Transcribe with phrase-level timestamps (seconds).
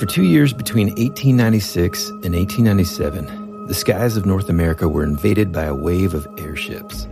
[0.00, 5.64] For two years between 1896 and 1897, the skies of North America were invaded by
[5.64, 7.06] a wave of airships.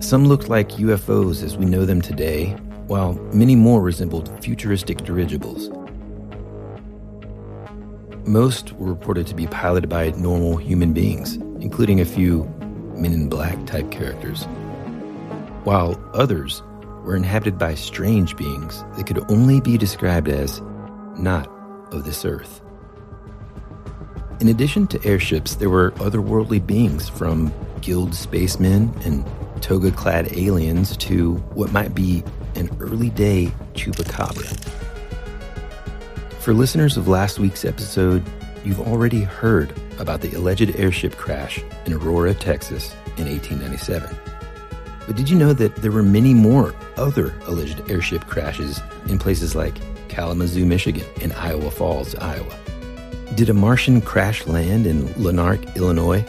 [0.00, 2.52] Some looked like UFOs as we know them today,
[2.86, 5.68] while many more resembled futuristic dirigibles.
[8.26, 12.44] Most were reported to be piloted by normal human beings, including a few
[12.94, 14.44] men in black type characters,
[15.64, 16.62] while others
[17.06, 20.60] were inhabited by strange beings that could only be described as
[21.16, 21.48] not
[21.92, 22.60] of this earth.
[24.40, 29.24] In addition to airships, there were otherworldly beings from guild spacemen and
[29.62, 32.22] toga clad aliens to what might be
[32.56, 34.52] an early day chupacabra.
[36.40, 38.22] For listeners of last week's episode,
[38.64, 44.35] you've already heard about the alleged airship crash in Aurora, Texas in 1897.
[45.06, 49.54] But did you know that there were many more other alleged airship crashes in places
[49.54, 49.74] like
[50.08, 52.58] Kalamazoo, Michigan, and Iowa Falls, Iowa?
[53.36, 56.24] Did a Martian crash land in Lanark, Illinois?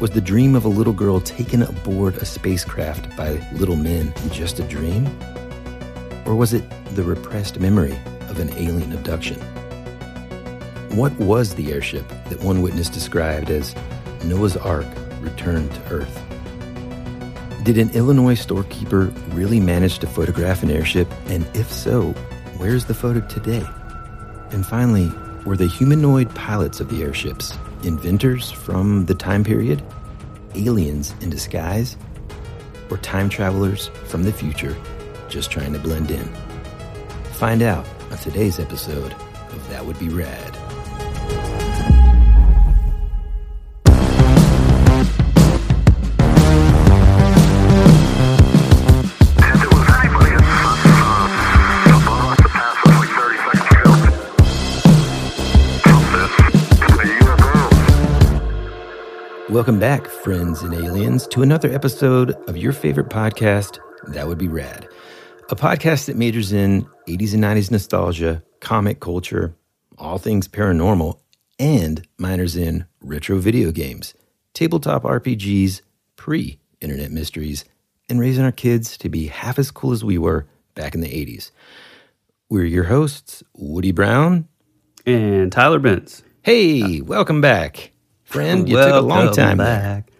[0.00, 4.58] Was the dream of a little girl taken aboard a spacecraft by little men just
[4.58, 5.06] a dream?
[6.26, 9.40] Or was it the repressed memory of an alien abduction?
[10.96, 13.74] What was the airship that one witness described as
[14.24, 14.86] Noah's Ark
[15.20, 16.29] returned to Earth?
[17.62, 21.12] Did an Illinois storekeeper really manage to photograph an airship?
[21.26, 22.12] And if so,
[22.56, 23.62] where's the photo today?
[24.50, 25.12] And finally,
[25.44, 29.82] were the humanoid pilots of the airships inventors from the time period,
[30.54, 31.98] aliens in disguise,
[32.90, 34.74] or time travelers from the future
[35.28, 36.28] just trying to blend in?
[37.34, 40.49] Find out on today's episode of That Would Be Rad.
[59.60, 64.48] Welcome back, friends and aliens, to another episode of your favorite podcast, That Would Be
[64.48, 64.88] Rad.
[65.50, 69.54] A podcast that majors in 80s and 90s nostalgia, comic culture,
[69.98, 71.20] all things paranormal,
[71.58, 74.14] and minors in retro video games,
[74.54, 75.82] tabletop RPGs,
[76.16, 77.66] pre internet mysteries,
[78.08, 81.08] and raising our kids to be half as cool as we were back in the
[81.08, 81.50] 80s.
[82.48, 84.48] We're your hosts, Woody Brown.
[85.04, 86.22] And Tyler Bentz.
[86.40, 87.92] Hey, welcome back.
[88.30, 89.58] Friend, you took a long time.
[89.58, 90.10] back.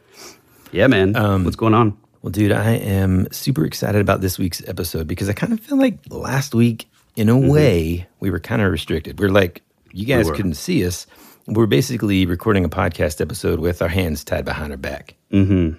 [0.73, 1.15] Yeah, man.
[1.17, 1.97] Um, What's going on?
[2.23, 5.79] Well, dude, I am super excited about this week's episode because I kind of feel
[5.79, 9.19] like last week, in a way, we were kind of restricted.
[9.19, 9.63] We're like,
[9.93, 10.35] you guys were.
[10.35, 11.07] couldn't see us.
[11.47, 15.79] We're basically recording a podcast episode with our hands tied behind our back Mm-hmm.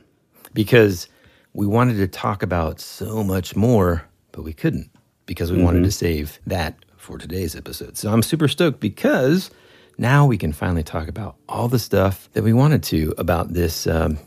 [0.54, 1.08] because
[1.54, 4.90] we wanted to talk about so much more, but we couldn't
[5.26, 7.98] because we wanted to save that for today's episode.
[7.98, 9.52] So I'm super stoked because
[9.98, 13.88] now we can finally talk about all the stuff that we wanted to about this.
[13.88, 14.18] Um,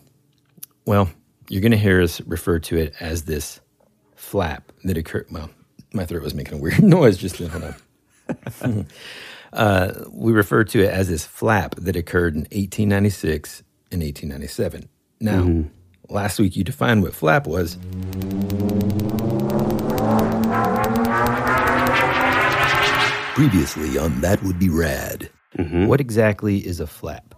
[0.87, 1.11] well,
[1.49, 3.61] you're going to hear us refer to it as this
[4.15, 5.27] flap that occurred.
[5.31, 5.51] Well,
[5.93, 7.49] my throat was making a weird noise just then.
[7.51, 7.75] Hold
[8.63, 8.87] on.
[9.53, 14.89] uh, we refer to it as this flap that occurred in 1896 and 1897.
[15.21, 15.65] Now,
[16.09, 17.77] last week you defined what flap was.
[23.35, 25.31] Previously on That Would Be Rad.
[25.57, 27.35] What exactly is a flap?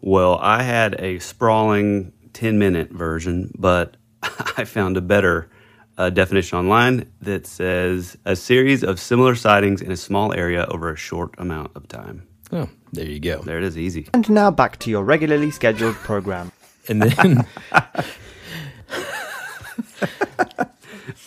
[0.00, 3.96] Well, I had a sprawling 10 minute version, but
[4.56, 5.50] I found a better
[5.96, 10.92] uh, definition online that says a series of similar sightings in a small area over
[10.92, 12.22] a short amount of time.
[12.52, 13.42] Oh, there you go.
[13.42, 14.08] There it is, easy.
[14.14, 16.52] And now back to your regularly scheduled program.
[16.90, 17.46] And then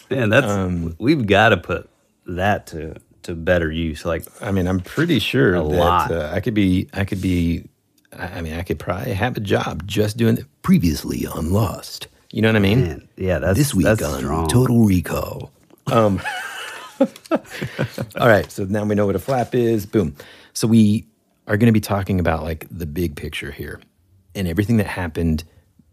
[0.09, 1.89] Man, that's Um, we've got to put
[2.25, 4.05] that to to better use.
[4.05, 6.11] Like, I mean, I'm pretty sure A that lot.
[6.11, 7.67] Uh, I could be, I could be,
[8.17, 12.07] I mean, I could probably have a job just doing it previously on Lost.
[12.31, 12.81] You know what I mean?
[12.81, 14.47] man, yeah, that's this week that's on strong.
[14.47, 15.51] Total Recall.
[15.87, 16.21] Um,
[16.99, 19.85] all right, so now we know what a flap is.
[19.85, 20.15] Boom.
[20.53, 21.05] So we
[21.47, 23.81] are going to be talking about like the big picture here
[24.35, 25.43] and everything that happened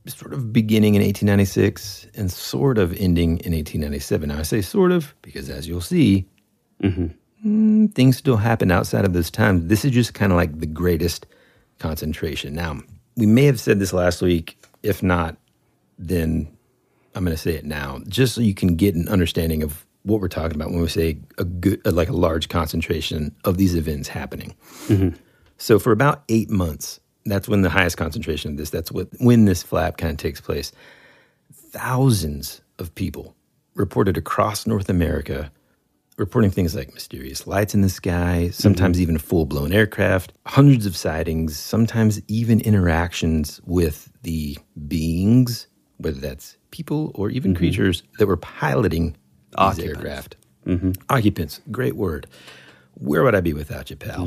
[0.06, 4.28] sort of beginning in 1896 and sort of ending in 1897.
[4.28, 6.26] Now I say sort of because as you'll see,
[6.82, 9.66] mm, things still happen outside of those times.
[9.66, 11.26] This is just kind of like the greatest
[11.78, 12.54] concentration.
[12.54, 12.80] Now,
[13.16, 14.58] we may have said this last week.
[14.82, 15.36] If not,
[15.98, 16.48] then
[17.14, 20.20] I'm going to say it now, just so you can get an understanding of what
[20.20, 23.74] we're talking about when we say a good, uh, like a large concentration of these
[23.74, 24.54] events happening.
[25.58, 28.70] So for about eight months, that's when the highest concentration of this.
[28.70, 30.72] That's what when this flap kind of takes place.
[31.52, 33.34] Thousands of people
[33.74, 35.50] reported across North America
[36.18, 39.02] reporting things like mysterious lights in the sky, sometimes mm-hmm.
[39.02, 45.68] even full blown aircraft, hundreds of sightings, sometimes even interactions with the beings,
[45.98, 47.58] whether that's people or even mm-hmm.
[47.58, 49.16] creatures that were piloting
[49.56, 50.36] these aircraft.
[50.66, 50.92] Mm-hmm.
[51.08, 52.26] Occupants, great word.
[52.94, 54.26] Where would I be without you, pal?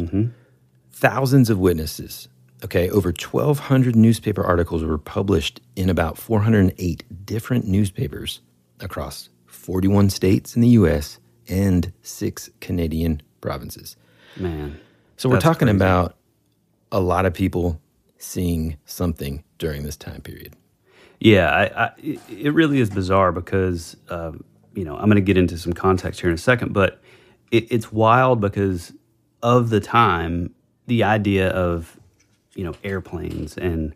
[0.92, 2.30] Thousands of witnesses.
[2.64, 8.40] Okay, over 1,200 newspaper articles were published in about 408 different newspapers
[8.80, 11.20] across 41 states in the U.S.
[11.52, 13.96] and six Canadian provinces.
[14.38, 14.80] Man.
[15.18, 15.78] So we're talking crazy.
[15.78, 16.16] about
[16.92, 17.80] a lot of people
[18.18, 20.56] seeing something during this time period.
[21.20, 21.92] Yeah, I, I,
[22.30, 24.44] it- really is bizarre because, um,
[24.74, 27.00] you know, I'm going to get into some context here in a second, but
[27.52, 28.94] it, it's wild because
[29.44, 30.56] of the time,
[30.88, 32.00] the idea of,
[32.56, 33.94] you know, airplanes and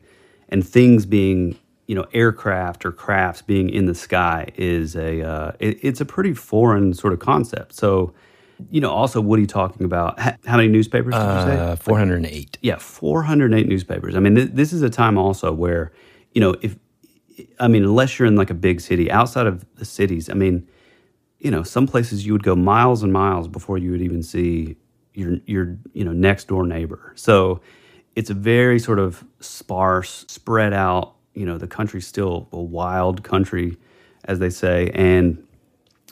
[0.50, 1.58] and things being,
[1.88, 6.06] you know, aircraft or crafts being in the sky is a, uh, it, it's a
[6.06, 7.76] pretty foreign sort of concept.
[7.76, 8.14] So,
[8.72, 11.60] you know, also Woody talking about how, many newspapers did you say?
[11.60, 12.58] Uh, 408.
[12.62, 14.16] Yeah, 408 newspapers.
[14.16, 15.92] I mean, th- this is a time also where,
[16.34, 16.76] you know, if,
[17.60, 20.68] I mean, unless you're in like a big city, outside of the cities, I mean,
[21.40, 24.78] you know, some places you would go miles and miles before you would even see
[25.14, 27.14] your, your, you know, next door neighbor.
[27.16, 27.62] So
[28.16, 33.24] it's a very sort of sparse, spread out, you know, the country's still a wild
[33.24, 33.78] country,
[34.26, 34.90] as they say.
[34.94, 35.46] And,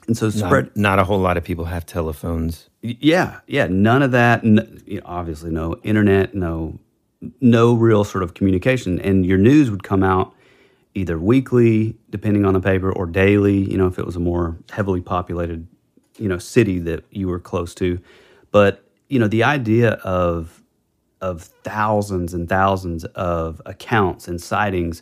[0.08, 2.70] and so spread, Not, not a whole lot of people have telephones.
[2.82, 4.44] yeah, yeah, none of that.
[4.44, 6.78] N- you know, obviously, no internet, no,
[7.42, 10.34] no real sort of communication, and your news would come out
[10.96, 13.60] either weekly, depending on the paper, or daily.
[13.72, 15.66] You know, if it was a more heavily populated,
[16.18, 18.00] you know, city that you were close to.
[18.52, 20.62] But you know, the idea of
[21.24, 25.02] of thousands and thousands of accounts and sightings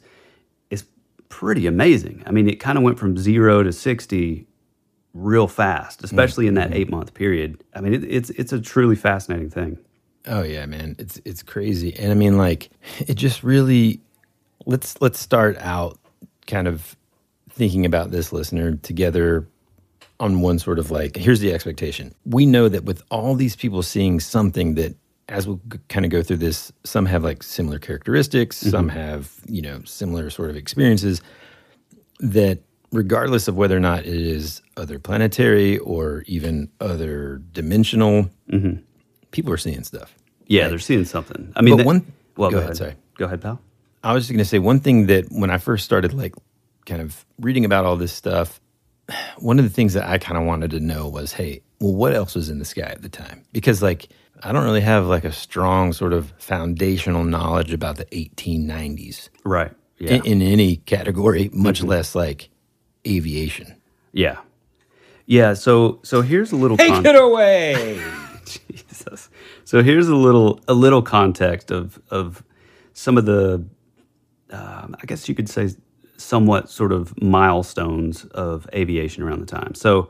[0.70, 0.86] is
[1.30, 2.22] pretty amazing.
[2.28, 4.46] I mean, it kind of went from zero to sixty
[5.16, 6.78] real fast, mm, especially in that mm-hmm.
[6.78, 7.64] eight month period.
[7.74, 9.80] I mean, it, it's it's a truly fascinating thing.
[10.28, 12.70] Oh yeah, man, it's it's crazy, and I mean, like,
[13.00, 14.00] it just really
[14.68, 15.98] let's let's start out
[16.46, 16.96] kind of
[17.50, 19.48] thinking about this listener together
[20.20, 22.14] on one sort of like here's the expectation.
[22.26, 24.96] We know that with all these people seeing something that
[25.32, 28.70] as we'll g- kind of go through this, some have like similar characteristics, mm-hmm.
[28.70, 31.22] some have you know similar sort of experiences.
[32.20, 32.60] That
[32.92, 38.82] regardless of whether or not it is other planetary or even other dimensional, mm-hmm.
[39.32, 40.14] people are seeing stuff.
[40.48, 41.52] Yeah, they're seeing something.
[41.56, 42.06] I mean, that- one-
[42.38, 42.78] Well, go go, ahead, ahead.
[42.78, 42.94] sorry.
[43.18, 43.60] Go ahead, pal.
[44.04, 46.34] I was just going to say one thing that when I first started like
[46.86, 48.60] kind of reading about all this stuff,
[49.40, 52.14] one of the things that I kind of wanted to know was, hey, well, what
[52.14, 53.44] else was in the sky at the time?
[53.54, 54.08] Because like
[54.44, 59.72] I don't really have like a strong sort of foundational knowledge about the 1890s Right.
[60.00, 60.14] Yeah.
[60.16, 62.50] in, in any category, much less like
[63.08, 63.76] aviation.
[64.14, 64.38] yeah.
[65.28, 65.54] Yeah.
[65.54, 66.76] So so here's a little.
[66.78, 68.02] take con- away.
[68.46, 69.30] Jesus.
[69.64, 72.44] So here's a little a little context of of
[72.94, 73.64] some of the
[74.50, 75.70] um, I guess you could say
[76.22, 79.76] somewhat sort of milestones of aviation around the time.
[79.76, 80.10] So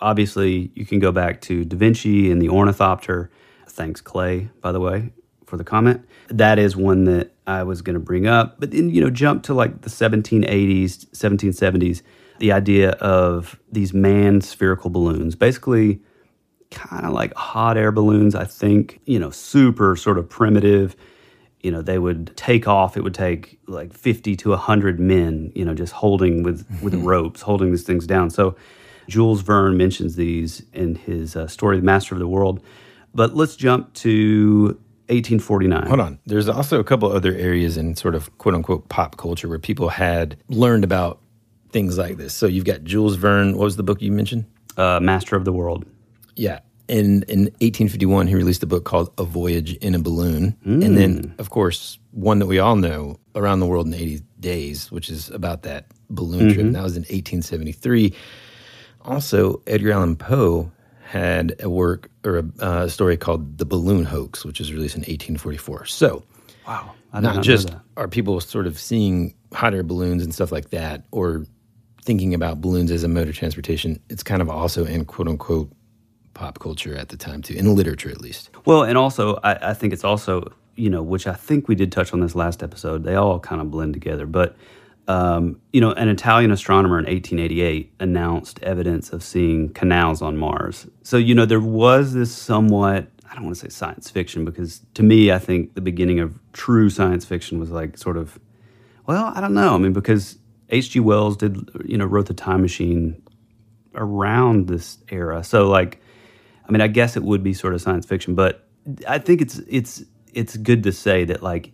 [0.00, 3.30] obviously you can go back to Da Vinci and the ornithopter.
[3.68, 5.12] Thanks Clay, by the way,
[5.46, 6.04] for the comment.
[6.28, 8.58] That is one that I was going to bring up.
[8.58, 12.02] But then you know jump to like the 1780s, 1770s,
[12.38, 15.36] the idea of these manned spherical balloons.
[15.36, 16.00] Basically
[16.70, 20.96] kind of like hot air balloons, I think, you know, super sort of primitive.
[21.62, 22.96] You know, they would take off.
[22.96, 27.42] It would take like 50 to 100 men, you know, just holding with, with ropes,
[27.42, 28.30] holding these things down.
[28.30, 28.56] So
[29.08, 32.62] Jules Verne mentions these in his uh, story, The Master of the World.
[33.14, 35.86] But let's jump to 1849.
[35.86, 36.18] Hold on.
[36.26, 39.88] There's also a couple other areas in sort of quote unquote pop culture where people
[39.88, 41.20] had learned about
[41.70, 42.32] things like this.
[42.32, 43.56] So you've got Jules Verne.
[43.56, 44.44] What was the book you mentioned?
[44.76, 45.84] Uh, Master of the World.
[46.36, 46.60] Yeah.
[46.90, 51.34] In in 1851, he released a book called A Voyage in a Balloon, and then,
[51.38, 55.30] of course, one that we all know, Around the World in 80 Days, which is
[55.30, 56.66] about that balloon trip.
[56.66, 58.12] And that was in 1873.
[59.02, 60.70] Also, Edgar Allan Poe
[61.04, 65.02] had a work or a uh, story called The Balloon Hoax, which was released in
[65.02, 65.86] 1844.
[65.86, 66.24] So,
[66.66, 66.94] Wow.
[67.12, 71.46] Not just are people sort of seeing hot air balloons and stuff like that, or
[72.02, 74.00] thinking about balloons as a mode of transportation.
[74.08, 75.70] It's kind of also in quote unquote
[76.40, 78.48] pop culture at the time too, in literature at least.
[78.64, 81.92] Well, and also, I, I think it's also, you know, which I think we did
[81.92, 83.04] touch on this last episode.
[83.04, 84.24] They all kind of blend together.
[84.24, 84.56] But,
[85.06, 90.86] um, you know, an Italian astronomer in 1888 announced evidence of seeing canals on Mars.
[91.02, 94.80] So, you know, there was this somewhat, I don't want to say science fiction, because
[94.94, 98.40] to me, I think the beginning of true science fiction was like sort of,
[99.06, 99.74] well, I don't know.
[99.74, 100.38] I mean, because
[100.70, 101.00] H.G.
[101.00, 103.20] Wells did, you know, wrote The Time Machine
[103.94, 105.44] around this era.
[105.44, 106.00] So, like,
[106.70, 108.64] I mean, I guess it would be sort of science fiction, but
[109.08, 111.72] I think it's it's it's good to say that like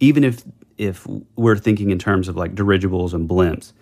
[0.00, 0.42] even if
[0.78, 3.74] if we're thinking in terms of like dirigibles and blimps,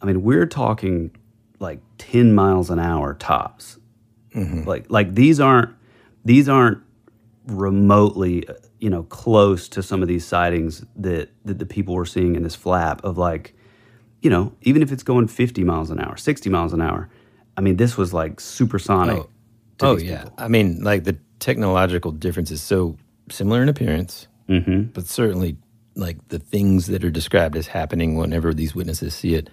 [0.00, 1.10] I mean, we're talking
[1.58, 3.78] like 10 miles an hour tops.
[4.32, 4.62] Mm-hmm.
[4.62, 5.74] Like like these aren't
[6.24, 6.78] these aren't
[7.48, 8.44] remotely
[8.78, 12.44] you know close to some of these sightings that that the people were seeing in
[12.44, 13.56] this flap of like
[14.20, 17.10] you know even if it's going 50 miles an hour 60 miles an hour
[17.56, 19.28] i mean this was like supersonic Oh,
[19.82, 20.22] oh yeah.
[20.24, 20.34] people.
[20.38, 22.96] I mean, like the technological difference is so
[23.30, 24.82] similar in appearance, Mm-hmm.
[24.92, 25.56] but certainly
[25.94, 29.48] like the things that are described as happening whenever these witnesses see it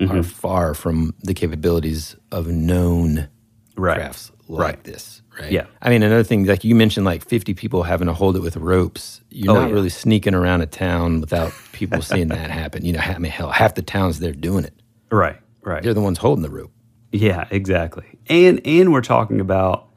[0.00, 0.18] Mm-hmm.
[0.18, 3.28] are far from the capabilities of known
[3.76, 3.96] Right.
[3.98, 4.84] crafts like Right.
[4.84, 5.22] this.
[5.38, 5.52] Right.
[5.52, 5.66] Yeah.
[5.80, 8.56] I mean, another thing, like you mentioned, like 50 people having to hold it with
[8.56, 9.20] ropes.
[9.30, 9.74] You're Oh, not yeah.
[9.74, 12.84] really sneaking around a town without people seeing that happen.
[12.84, 14.74] You know, I mean, hell, half the towns they're doing it.
[15.10, 16.72] right right They're the ones holding the rope.
[17.12, 18.06] Yeah, exactly.
[18.28, 19.88] And and we're talking about.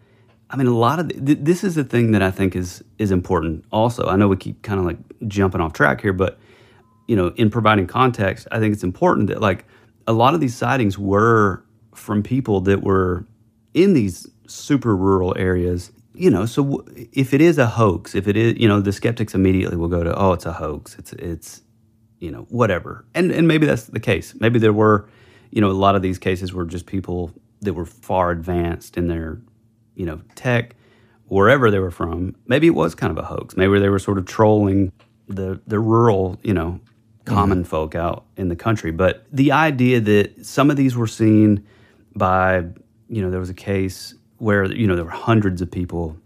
[0.49, 3.11] I mean, a lot of th- this is the thing that I think is is
[3.11, 3.65] important.
[3.71, 6.39] Also, I know we keep kind of like jumping off track here, but
[7.07, 9.65] you know, in providing context, I think it's important that like
[10.07, 11.63] a lot of these sightings were
[11.95, 13.25] from people that were
[13.73, 15.91] in these super rural areas.
[16.13, 18.93] You know, so w- if it is a hoax, if it is, you know, the
[18.93, 20.95] skeptics immediately will go to, oh, it's a hoax.
[20.97, 21.61] It's it's
[22.19, 23.05] you know, whatever.
[23.15, 24.35] And and maybe that's the case.
[24.39, 25.09] Maybe there were,
[25.51, 29.07] you know, a lot of these cases were just people that were far advanced in
[29.07, 29.39] their,
[29.95, 30.75] you know, tech,
[31.27, 32.35] wherever they were from.
[32.47, 33.57] Maybe it was kind of a hoax.
[33.57, 34.91] Maybe they were sort of trolling
[35.27, 36.79] the the rural, you know,
[37.25, 37.69] common mm-hmm.
[37.69, 38.91] folk out in the country.
[38.91, 41.65] But the idea that some of these were seen
[42.15, 42.65] by,
[43.09, 46.17] you know, there was a case where you know there were hundreds of people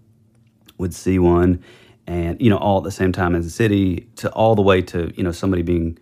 [0.78, 1.64] would see one
[2.08, 4.82] and you know all at the same time as the city to all the way
[4.82, 5.98] to you know somebody being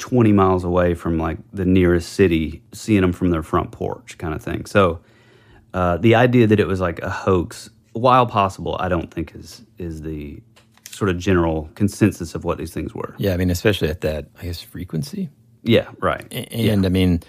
[0.00, 4.34] 20 miles away from like the nearest city seeing them from their front porch kind
[4.34, 4.98] of thing so
[5.74, 9.62] uh, the idea that it was like a hoax while possible i don't think is
[9.78, 10.42] is the
[10.90, 13.32] sort of general consensus of what these things were Yeah.
[13.32, 15.30] I mean, especially at that, I guess, frequency.
[15.62, 17.20] yeah right A- And I mean,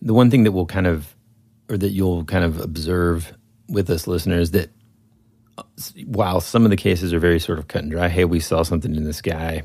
[0.00, 1.14] the one thing that we'll kind of,
[1.68, 3.32] or that you'll kind of observe
[3.68, 4.70] with us listeners that
[5.58, 5.62] uh,
[6.06, 8.62] while some of the cases are very sort of cut and dry, hey, we saw
[8.64, 9.62] something in the sky.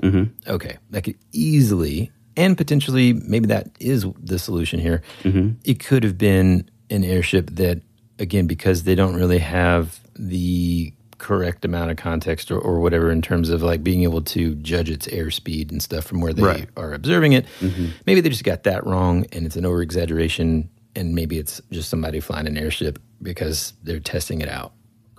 [0.47, 0.77] Okay.
[0.91, 5.01] That could easily, and potentially, maybe that is the solution here.
[5.23, 5.55] Mm-hmm.
[5.65, 7.81] It could have been an airship that,
[8.19, 13.21] again, because they don't really have the correct amount of context or, or whatever in
[13.23, 16.69] terms of like being able to judge its airspeed and stuff from where they Right.
[16.77, 17.45] are observing it.
[17.59, 17.87] Mm-hmm.
[18.05, 21.89] Maybe they just got that wrong and it's an over exaggeration, and maybe it's just
[21.89, 24.73] somebody flying an airship because they're testing it out.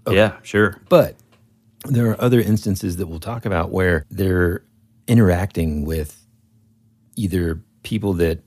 [0.09, 1.17] yeah sure But
[1.85, 4.63] there are other instances that we'll talk about where they're
[5.09, 6.18] interacting with
[7.19, 8.41] either people that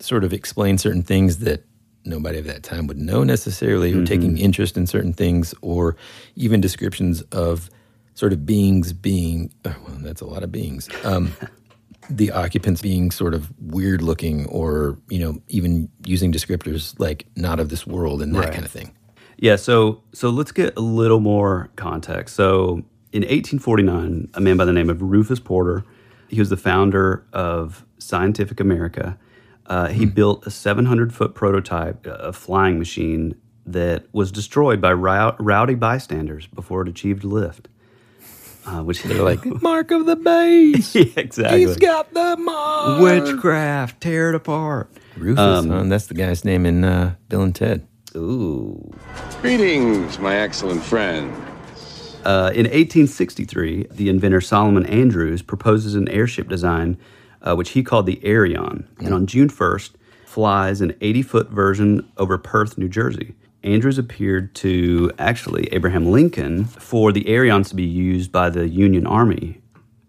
[0.00, 1.64] sort of explain certain things that
[2.04, 5.96] nobody of that time would know necessarily, or taking interest in certain things, or
[6.36, 7.68] even descriptions of
[8.14, 10.88] sort of beings being, oh, well, that's a lot of beings.
[11.04, 11.34] Um,
[12.10, 17.58] the occupants being sort of weird looking, or, you know, even using descriptors like not
[17.58, 18.52] of this world and that Right.
[18.52, 18.92] kind of thing.
[19.38, 22.36] Yeah, so so let's get a little more context.
[22.36, 22.82] So
[23.12, 25.84] in 1849, a man by the name of Rufus Porter,
[26.28, 29.18] he was the founder of Scientific America.
[29.66, 33.34] Uh, he built a 700 foot prototype, a flying machine
[33.66, 37.68] that was destroyed by rou- rowdy bystanders before it achieved lift.
[38.64, 40.94] Uh, which They're like, Mark of the Base.
[40.94, 41.60] yeah, exactly.
[41.60, 43.00] He's got the mark.
[43.00, 44.90] witchcraft, tear it apart.
[45.16, 45.84] Rufus, huh?
[45.84, 47.86] that's the guy's name in uh, Bill and Ted.
[48.16, 48.92] Ooh.
[49.40, 51.32] Greetings, my excellent friend.
[52.26, 56.98] Uh, in 1863, the inventor Solomon Andrews proposes an airship design,
[57.40, 59.92] uh, which he called the Aereon, and on June 1st,
[60.24, 63.36] flies an 80 foot version over Perth, New Jersey.
[63.62, 69.06] Andrews appeared to actually Abraham Lincoln for the Aereons to be used by the Union
[69.06, 69.60] Army,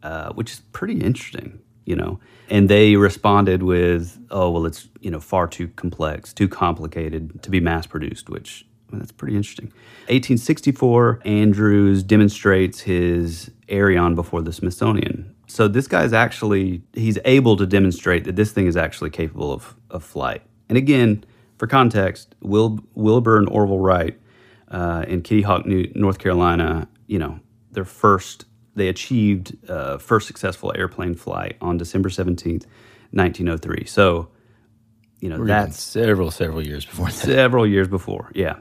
[0.01, 2.19] uh, which is pretty interesting, you know.
[2.50, 7.51] And they responded with, "Oh, well, it's you know far too complex, too complicated to
[7.51, 9.67] be mass produced," which Mean, that's pretty interesting.
[10.08, 15.34] 1864, Andrews demonstrates his Aereon before the Smithsonian.
[15.48, 19.51] So this guy is actually he's able to demonstrate that this thing is actually capable
[19.51, 20.41] of, of flight.
[20.70, 21.24] And again,
[21.58, 24.20] for context, Wil, Wilbur and Orville Wright
[24.70, 27.39] uh, in Kitty Hawk, New, North Carolina, you know,
[27.72, 32.65] their first they achieved uh, first successful airplane flight on December 17th,
[33.12, 33.86] 1903.
[33.86, 34.29] So,
[35.19, 37.13] you know, We're that's several, several years before that.
[37.13, 38.31] several years before.
[38.36, 38.57] Yeah.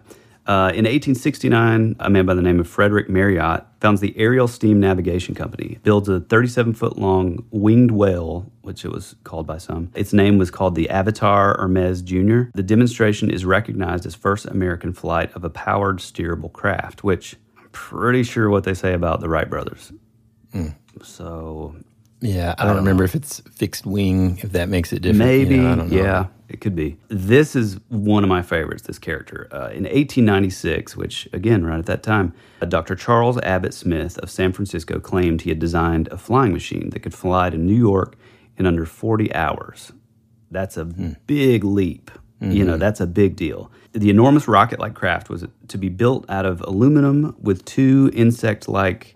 [0.46, 4.78] Uh, in 1869, a man by the name of Frederick Marriott founds the Aerial Steam
[4.78, 9.90] Navigation Company, builds a 37 foot long winged whale, which it was called by some.
[9.96, 12.42] Its name was called the Avitor Hermes Jr.
[12.54, 17.68] The demonstration is recognized as first American flight of a powered steerable craft, which I'm
[17.72, 19.92] pretty sure what they say about the Wright brothers.
[21.02, 21.74] So
[22.20, 25.18] Yeah, I don't, remember if it's fixed wing, if that makes it different.
[25.18, 25.96] Maybe, you know, I don't know.
[26.02, 26.96] yeah, it could be.
[27.08, 28.82] This is one of my favorites.
[28.84, 32.94] This character uh, in 1896, which again, right at that time, uh, Dr.
[32.94, 37.14] Charles Abbott Smith of San Francisco claimed he had designed a flying machine that could
[37.14, 38.16] fly to New York
[38.56, 39.92] in under 40 hours.
[40.50, 41.12] That's a Hmm.
[41.26, 42.10] big leap.
[42.40, 42.66] You Mm-hmm.
[42.66, 43.70] know, that's a big deal.
[43.92, 49.14] The enormous rocket-like craft was to be built out of aluminum with two insect-like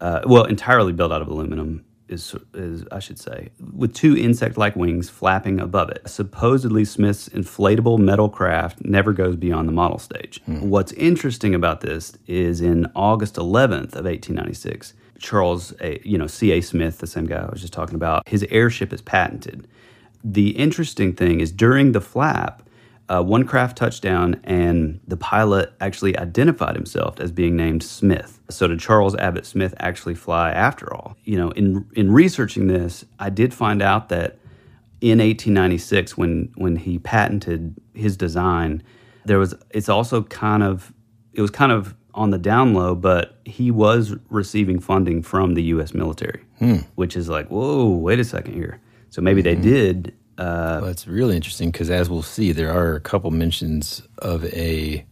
[0.00, 4.76] uh, well, entirely built out of aluminum is, is I should say, with two insect-like
[4.76, 6.08] wings flapping above it.
[6.08, 10.40] Supposedly, Smith's inflatable metal craft never goes beyond the model stage.
[10.48, 10.68] Mm-hmm.
[10.68, 16.60] What's interesting about this is in August 11th of 1896, Charles, A, you know, C.A.
[16.60, 19.66] Smith, the same guy I was just talking about, his airship is patented.
[20.24, 22.62] The interesting thing is during the flap,
[23.08, 28.40] uh, one craft touched down, and the pilot actually identified himself as being named Smith.
[28.50, 31.16] So did Charles Abbott Smith actually fly after all?
[31.24, 34.38] You know, in in researching this, I did find out that
[35.00, 38.82] in 1896, when when he patented his design,
[39.24, 40.92] there was it's also kind of
[41.32, 45.62] it was kind of on the down low, but he was receiving funding from the
[45.64, 45.94] U.S.
[45.94, 46.42] military,
[46.96, 48.80] which is like, whoa, wait a second here.
[49.10, 50.14] So maybe they did.
[50.38, 54.44] Uh, Well, that's really interesting because, as we'll see, there are a couple mentions of
[54.46, 55.04] a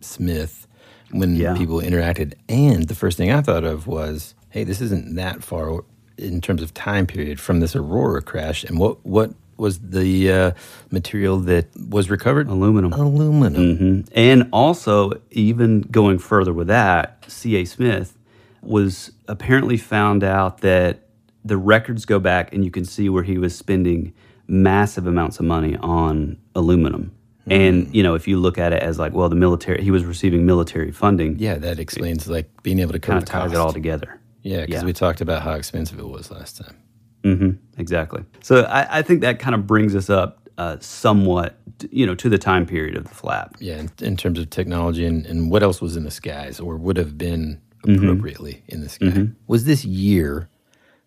[0.00, 0.66] Smith
[1.12, 1.56] when Yeah.
[1.56, 2.34] people interacted.
[2.48, 5.84] And the first thing I thought of was, hey, this isn't that far
[6.18, 8.64] in terms of time period from this Aurora crash.
[8.64, 10.50] And what, what was the uh,
[10.90, 12.48] material that was recovered?
[12.48, 12.92] Aluminum.
[12.92, 13.76] Aluminum.
[13.76, 17.64] hmm And also, even going further with that, C.A.
[17.64, 18.18] Smith
[18.62, 21.00] was apparently found out that
[21.44, 24.12] the records go back and you can see where he was spending
[24.46, 27.12] massive amounts of money on aluminum.
[27.46, 30.02] And, you know, if you look at it as like, well, the military, he was
[30.06, 33.70] receiving military funding, Yeah, that explains like being able to kind of ties it all
[33.72, 34.18] together.
[34.42, 34.86] Yeah, because Yeah.
[34.86, 36.76] we talked about how expensive it was last time.
[37.22, 38.24] hmm exactly.
[38.42, 41.58] So I, I think that kind of brings us up uh, somewhat,
[41.90, 43.56] you know, to the time period of the flap.
[43.60, 46.76] Yeah, in, in terms of technology and, and what else was in the skies or
[46.78, 48.02] would have been Mm-hmm.
[48.08, 49.28] appropriately in the sky.
[49.46, 50.48] Was this year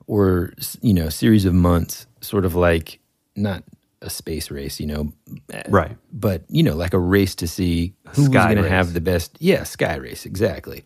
[0.05, 2.99] or, you know, series of months sort of like
[3.37, 3.63] not
[3.99, 5.11] a space race, you know,
[5.69, 5.97] Right.
[6.13, 9.35] but, you know, like a race to see who's going to have the best.
[9.39, 10.83] Yeah, sky race, exactly.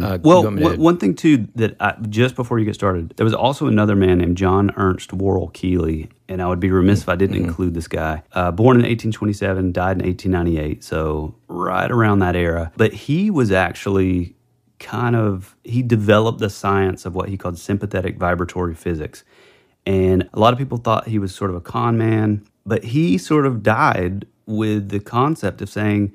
[0.00, 3.34] Uh, Well, one one thing too that I, just before you get started, there was
[3.34, 7.16] also another man named John Ernst Worrell Keeley, and I would be remiss if I
[7.16, 7.48] didn't Mm-hmm.
[7.48, 8.22] include this guy.
[8.32, 12.72] Uh, born in 1827, died in 1898, so right around that era.
[12.78, 14.36] But he was actually
[14.78, 19.22] kind of he developed the science of what he called sympathetic vibratory physics,
[19.86, 23.18] and a lot of people thought he was sort of a con man, but he
[23.18, 26.12] sort of died with the concept of saying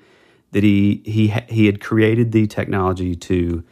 [0.52, 3.64] that he he he had created the technology to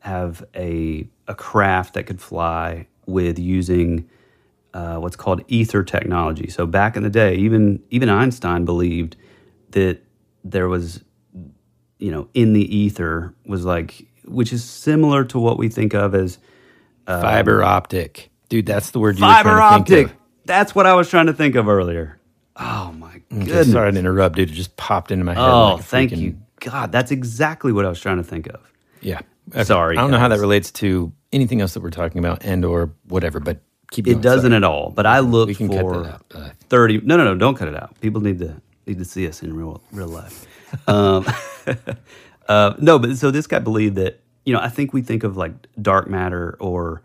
[0.00, 4.08] have a a craft that could fly with using
[4.74, 6.48] uh, what's called ether technology.
[6.50, 9.16] So back in the day, even even Einstein believed
[9.70, 10.02] that
[10.42, 11.02] there was,
[11.98, 16.14] you know, in the ether was like, which is similar to what we think of
[16.14, 16.38] as
[17.06, 18.30] fiber optic.
[18.48, 20.20] Dude, that's the word you fiber were trying to think optic.
[20.44, 22.18] That's what I was trying to think of earlier.
[22.56, 23.08] Oh my.
[23.08, 23.72] Okay, goodness!
[23.72, 24.50] sorry to interrupt, dude.
[24.50, 25.40] It just popped into my head.
[25.42, 26.92] Oh, like thank freaking- you, God.
[26.92, 28.60] That's exactly what I was trying to think of.
[29.00, 29.20] Yeah.
[29.62, 32.64] Sorry, I don't know how that relates to anything else that we're talking about and
[32.64, 33.58] or whatever, but
[33.90, 34.56] keep It doesn't Sorry.
[34.56, 34.90] at all.
[34.90, 36.52] But I look We can cut for that out.
[36.68, 37.00] Thirty.
[37.00, 37.34] No, no, no.
[37.34, 38.00] Don't cut it out.
[38.00, 40.46] People need to need to see us in real real life.
[40.88, 41.26] um,
[42.48, 45.36] uh, no, but so this guy believed that you know I think we think of
[45.36, 47.02] like dark matter or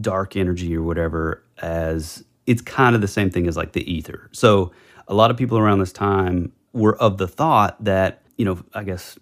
[0.00, 4.28] dark energy or whatever as it's kind of the same thing as like the ether.
[4.32, 4.72] So
[5.08, 8.84] a lot of people around this time were of the thought that you know I
[8.84, 9.18] guess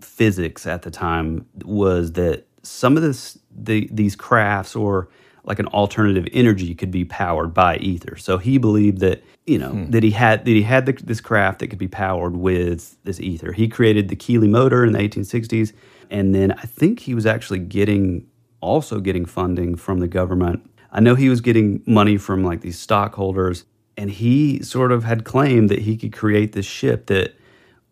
[0.00, 5.08] physics at the time was that some of this the these crafts or
[5.44, 8.16] like an alternative energy could be powered by ether.
[8.16, 9.90] So he believed that you know hmm.
[9.90, 13.20] that he had that he had the, this craft that could be powered with this
[13.20, 13.52] ether.
[13.52, 15.72] He created the Keeley motor in the 1860s,
[16.10, 18.26] and then I think he was actually getting
[18.64, 20.68] also getting funding from the government.
[20.90, 23.64] I know he was getting money from like these stockholders,
[23.96, 27.34] and he sort of had claimed that he could create this ship that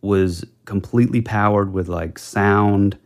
[0.01, 2.97] was completely powered with like sound.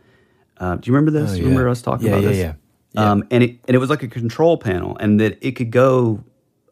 [0.57, 1.31] Uh, do you remember this?
[1.31, 1.43] Oh, yeah.
[1.43, 2.37] Remember us talking Yeah, about yeah, this?
[2.37, 2.53] yeah.
[2.93, 3.11] Yeah.
[3.11, 6.23] Um, and it and it was like a control panel, and that it could go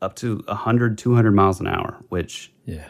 [0.01, 2.87] up to 100, 200 miles an hour, which yeah.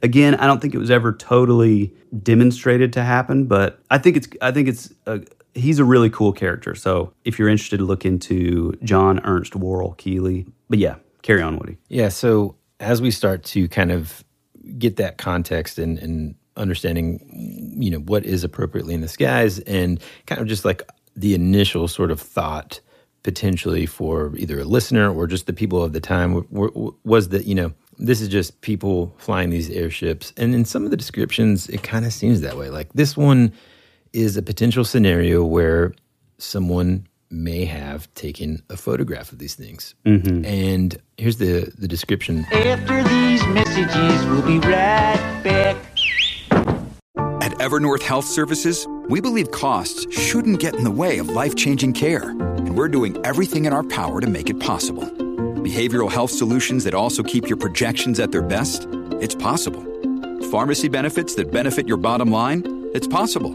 [0.00, 1.92] Again, I don't think it was ever totally
[2.22, 5.20] demonstrated to happen, but I think it's I think it's a,
[5.58, 6.74] he's a really cool character.
[6.74, 10.46] So if you're interested, to look into John Ernst Worrell Keeley.
[10.68, 11.76] But yeah, carry on, Woody.
[11.88, 12.08] Yeah.
[12.08, 14.24] So as we start to kind of
[14.78, 17.20] get that context and, and understanding,
[17.78, 20.82] you know, what is appropriately in the skies and kind of just like
[21.16, 22.80] the initial sort of thought
[23.22, 26.46] potentially for either a listener or just the people of the time
[27.04, 30.32] was that, you know, this is just people flying these airships.
[30.36, 32.70] And in some of the descriptions, it kind of seems that way.
[32.70, 33.52] Like this one
[34.12, 35.92] is a potential scenario where
[36.38, 39.94] someone may have taken a photograph of these things.
[40.06, 40.44] Mm-hmm.
[40.44, 42.46] And here's the, the description.
[42.52, 45.76] After these messages, we'll be right back.
[47.42, 51.92] At Evernorth Health Services, we believe costs shouldn't get in the way of life changing
[51.92, 55.04] care, and we're doing everything in our power to make it possible.
[55.04, 58.86] Behavioral health solutions that also keep your projections at their best?
[59.20, 59.84] It's possible.
[60.50, 62.62] Pharmacy benefits that benefit your bottom line?
[62.94, 63.54] It's possible.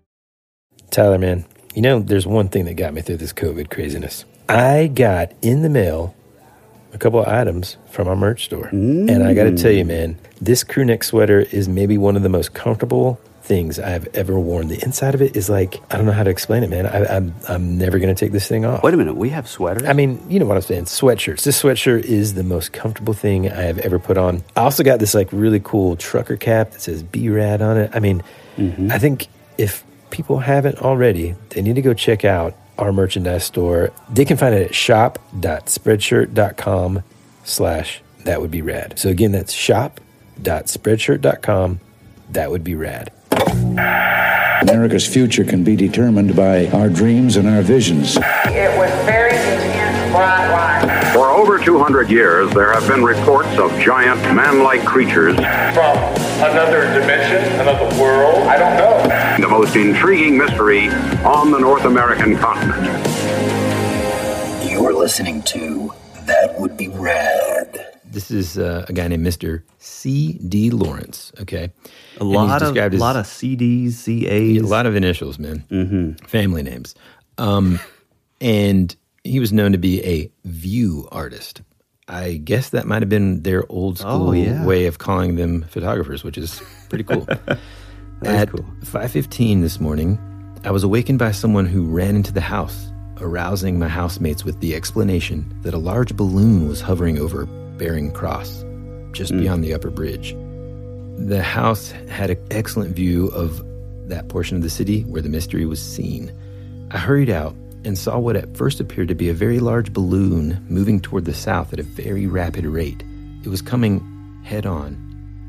[0.91, 4.25] Tyler, man, you know, there's one thing that got me through this COVID craziness.
[4.49, 6.13] I got in the mail
[6.93, 8.67] a couple of items from our merch store.
[8.67, 12.23] And I got to tell you, man, this crew neck sweater is maybe one of
[12.23, 14.67] the most comfortable things I've ever worn.
[14.67, 16.85] The inside of it is like, I don't know how to explain it, man.
[16.85, 18.83] I, I'm, I'm never going to take this thing off.
[18.83, 19.87] Wait a minute, we have sweaters.
[19.87, 20.85] I mean, you know what I'm saying.
[20.85, 21.43] Sweatshirts.
[21.43, 24.43] This sweatshirt is the most comfortable thing I have ever put on.
[24.55, 27.91] I also got this like really cool trucker cap that says B Rad on it.
[27.93, 28.21] I mean,
[28.57, 28.91] mm-hmm.
[28.91, 29.27] I think
[29.57, 33.91] if people haven't already, they need to go check out our merchandise store.
[34.09, 37.03] They can find it at shop.spreadshirt.com
[37.43, 38.99] slash that would be rad.
[38.99, 41.79] So again, that's shop.spreadshirt.com.
[42.29, 43.11] That would be rad.
[44.61, 48.15] America's future can be determined by our dreams and our visions.
[48.17, 51.00] It was very intense, bright light.
[51.61, 55.35] For over 200 years, there have been reports of giant man-like creatures.
[55.35, 55.97] From
[56.41, 59.47] another dimension, another world, I don't know.
[59.47, 60.87] The most intriguing mystery
[61.23, 62.83] on the North American continent.
[64.67, 65.93] You're listening to
[66.25, 67.99] That Would Be Rad.
[68.05, 69.61] This is uh, a guy named Mr.
[69.77, 70.71] C.D.
[70.71, 71.71] Lawrence, okay?
[72.19, 74.63] a lot of described as- lot of CDs, CAs.
[74.63, 75.63] a lot of initials, man.
[75.69, 76.25] Mm-hmm.
[76.25, 76.95] Family names.
[77.37, 77.79] Um,
[78.41, 81.61] and he was known to be a view artist.
[82.07, 84.65] I guess that might have been their old oh, school Oh, yeah.
[84.65, 87.27] way of calling them photographers, which is pretty cool.
[88.25, 88.65] At cool.
[88.81, 90.19] 5:15 this morning,
[90.63, 94.75] I was awakened by someone who ran into the house, arousing my housemates with the
[94.75, 97.45] explanation that a large balloon was hovering over
[97.77, 98.63] Bering Cross,
[99.11, 99.39] just hmm.
[99.39, 100.35] beyond the upper bridge.
[101.17, 103.63] The house had an excellent view of
[104.07, 106.31] that portion of the city where the mystery was seen.
[106.91, 110.63] I hurried out and saw what at first appeared to be a very large balloon
[110.69, 113.03] moving toward the south at a very rapid rate.
[113.43, 113.99] It was coming
[114.43, 114.95] head on,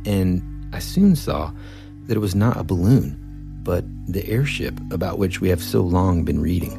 [0.06, 0.42] and
[0.74, 1.52] I soon saw
[2.06, 3.16] that it was not a balloon,
[3.62, 6.78] but the airship about which we have so long been reading.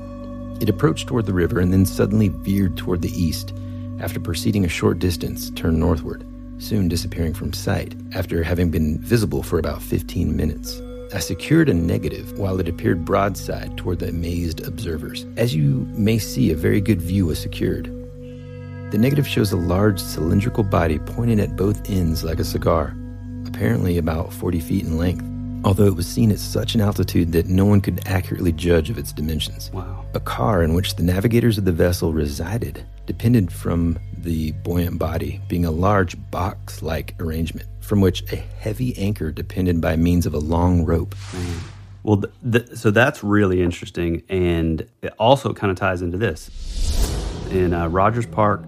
[0.61, 3.53] It approached toward the river and then suddenly veered toward the east.
[3.99, 6.25] After proceeding a short distance, turned northward,
[6.57, 10.81] soon disappearing from sight after having been visible for about 15 minutes.
[11.13, 15.27] I secured a negative while it appeared broadside toward the amazed observers.
[15.37, 17.85] As you may see, a very good view was secured.
[18.89, 22.97] The negative shows a large cylindrical body pointed at both ends like a cigar,
[23.45, 25.23] apparently about 40 feet in length,
[25.63, 28.97] although it was seen at such an altitude that no one could accurately judge of
[28.97, 29.69] its dimensions.
[29.71, 30.05] Wow.
[30.15, 35.41] A car in which the navigators of the vessel resided depended from the buoyant body
[35.47, 40.33] being a large box like arrangement from which a heavy anchor depended by means of
[40.33, 41.13] a long rope.
[42.01, 42.33] Well, th-
[42.67, 46.49] th- so that's really interesting, and it also kind of ties into this.
[47.51, 48.63] In uh, Rogers Park,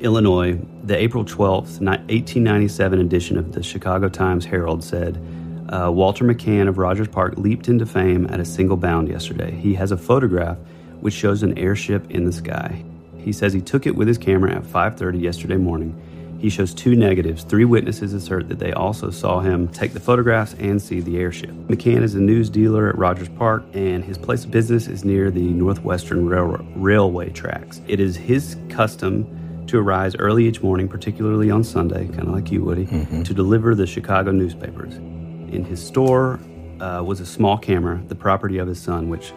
[0.00, 5.22] Illinois, the April 12th, 1897 edition of the Chicago Times Herald said
[5.68, 9.50] uh, Walter McCann of Rogers Park leaped into fame at a single bound yesterday.
[9.50, 10.58] He has a photograph
[11.00, 12.82] which shows an airship in the sky.
[13.18, 15.98] He says he took it with his camera at 5:30 yesterday morning.
[16.44, 17.42] He shows two negatives.
[17.42, 21.48] Three witnesses assert that they also saw him take the photographs and see the airship.
[21.68, 25.30] McCann is a news dealer at Rogers Park, and his place of business is near
[25.30, 27.80] the Northwestern Railroad, Railway tracks.
[27.88, 32.50] It is his custom to arise early each morning, particularly on Sunday, kind of like
[32.50, 32.84] you, Woody,
[33.24, 34.96] to deliver the Chicago newspapers.
[34.96, 36.38] In his store
[36.78, 39.32] uh, was a small camera, the property of his son, which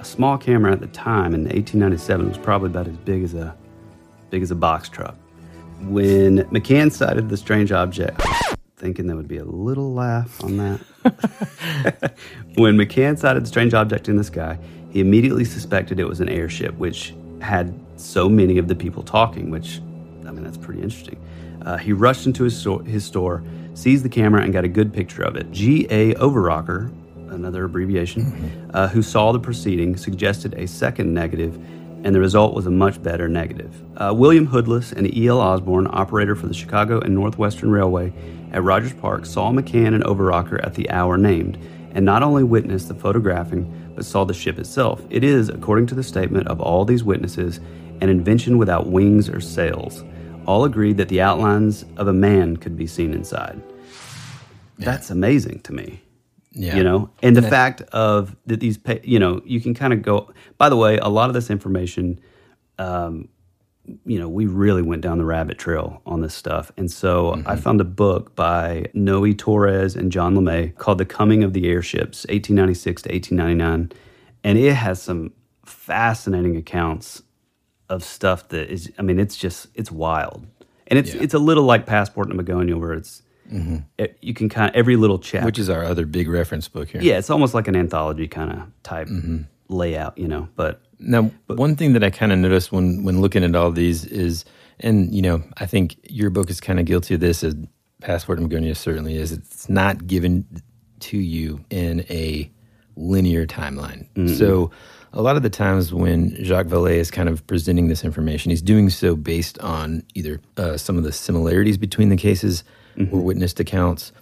[0.00, 3.54] a small camera at the time in 1897 was probably about as big as a
[4.30, 5.14] big as a box truck.
[5.86, 8.20] When McCann sighted the strange object,
[8.76, 10.80] thinking there would be a little laugh on that.
[12.54, 14.58] when McCann sighted the strange object in the sky,
[14.90, 19.50] he immediately suspected it was an airship, which had so many of the people talking,
[19.50, 19.80] which,
[20.26, 21.20] I mean, that's pretty interesting.
[21.64, 23.42] Uh, he rushed into his, store, his store,
[23.74, 25.50] seized the camera, and got a good picture of it.
[25.50, 26.14] G.A.
[26.14, 26.92] Overrocker,
[27.30, 31.58] another abbreviation, uh, who saw the proceeding, suggested a second negative,
[32.04, 33.82] and the result was a much better negative.
[33.96, 35.40] Uh, William Hoodless and E.L.
[35.40, 38.12] Osborne, operator for the Chicago and Northwestern Railway
[38.52, 41.58] at Rogers Park, saw McCann and Overrocker at the hour named,
[41.92, 45.02] and not only witnessed the photographing, but saw the ship itself.
[45.08, 47.58] It is, according to the statement of all these witnesses,
[48.02, 50.04] an invention without wings or sails.
[50.46, 53.62] All agreed that the outlines of a man could be seen inside.
[54.78, 56.03] That's amazing to me.
[56.56, 56.76] Yeah.
[56.76, 59.92] You know, and the I- fact of that these, pa- you know, you can kind
[59.92, 60.32] of go.
[60.56, 62.20] By the way, a lot of this information,
[62.78, 63.28] um,
[64.06, 66.70] you know, we really went down the rabbit trail on this stuff.
[66.76, 67.48] And so Mm-hmm.
[67.48, 71.68] I found a book by Noe Torres and John LeMay called The Coming of the
[71.68, 73.92] Airships, 1896 to 1899.
[74.44, 75.32] And it has some
[75.66, 77.22] fascinating accounts
[77.88, 80.46] of stuff that is, I mean, it's just, it's wild.
[80.86, 83.22] And it's, it's a little like Passport to Magonia where it's,
[83.98, 85.38] it, you can kind of, every little chapter.
[85.38, 85.46] Mm-hmm.
[85.46, 87.00] Which is our other big reference book here.
[87.00, 89.42] Yeah, it's almost like an anthology kind of type Mm-hmm.
[89.68, 90.48] layout, you know.
[90.56, 93.70] But Now, but, one thing that I kind of noticed when when looking at all
[93.70, 94.44] these is,
[94.80, 97.44] and you know, I think your book is kind of guilty of this.
[97.44, 97.54] As
[98.04, 99.32] Passport Magonia certainly is.
[99.32, 100.44] It's not given
[101.00, 102.50] to you in a
[102.96, 104.06] linear timeline.
[104.14, 104.38] Mm-mm.
[104.38, 104.70] So,
[105.14, 108.62] a lot of the times when Jacques Vallée is kind of presenting this information, he's
[108.62, 112.62] doing so based on either uh, some of the similarities between the cases
[112.96, 113.22] or mm-hmm.
[113.22, 114.12] witnessed accounts,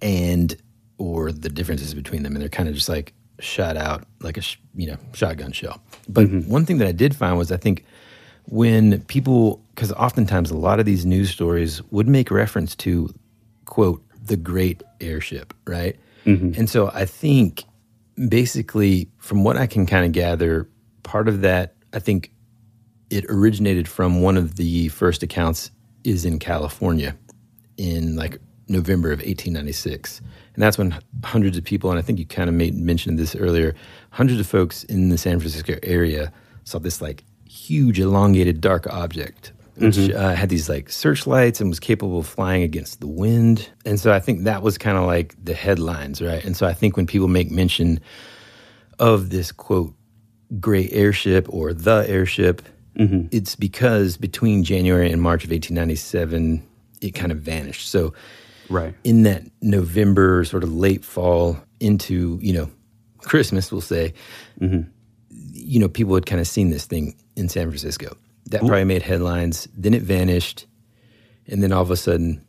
[0.00, 0.56] and
[0.98, 4.40] or the differences between them, and they're kind of just like shot out like a
[4.40, 5.82] sh- you know shotgun shell.
[6.08, 6.50] But mm-hmm.
[6.50, 7.84] one thing that I did find was I think
[8.46, 13.12] when people because oftentimes a lot of these news stories would make reference to
[13.64, 15.96] quote the great airship, right?
[16.24, 16.52] Mm-hmm.
[16.58, 17.64] And so I think
[18.28, 20.68] basically from what I can kind of gather,
[21.02, 22.32] part of that I think
[23.10, 25.70] it originated from one of the first accounts
[26.04, 27.16] is in California
[27.82, 30.20] in like November of 1896.
[30.54, 33.18] And that's when hundreds of people, and I think you kind of made mention of
[33.18, 33.74] this earlier,
[34.10, 36.32] hundreds of folks in the San Francisco area
[36.64, 40.14] saw this like huge elongated dark object, which Mhm.
[40.14, 43.68] uh, had these like searchlights and was capable of flying against the wind.
[43.84, 46.44] And so I think that was kind of like the headlines, right?
[46.44, 47.98] And so I think when people make mention
[48.98, 49.94] of this quote,
[50.60, 52.62] gray airship or the airship,
[52.94, 56.62] it's because between January and March of 1897,
[57.02, 57.88] it kind of vanished.
[57.90, 58.14] So,
[58.70, 62.70] right in that November, sort of late fall into you know
[63.18, 64.14] Christmas, we'll say,
[64.60, 64.88] mm-hmm.
[65.30, 68.16] you know, people had kind of seen this thing in San Francisco.
[68.46, 69.68] That probably made headlines.
[69.76, 70.66] Then it vanished,
[71.46, 72.44] and then all of a sudden,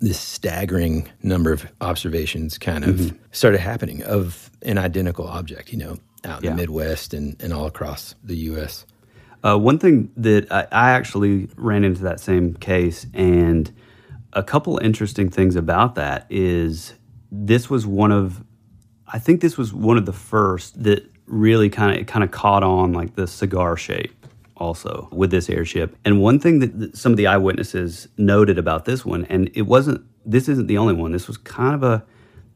[0.00, 3.16] this staggering number of observations kind of mm-hmm.
[3.32, 5.72] started happening of an identical object.
[5.72, 6.50] You know, out in Yeah.
[6.50, 8.86] the Midwest and, and all across the U.S.
[9.44, 13.72] Uh, one thing that I, I actually ran into that same case, and
[14.32, 16.94] a couple interesting things about that is
[17.30, 18.44] this was one of,
[19.06, 22.62] I think this was one of the first that really kind of kind of caught
[22.62, 24.26] on like the cigar shape
[24.56, 25.96] also with this airship.
[26.04, 30.04] And one thing that some of the eyewitnesses noted about this one, and it wasn't
[30.24, 31.12] this isn't the only one.
[31.12, 32.04] This was kind of a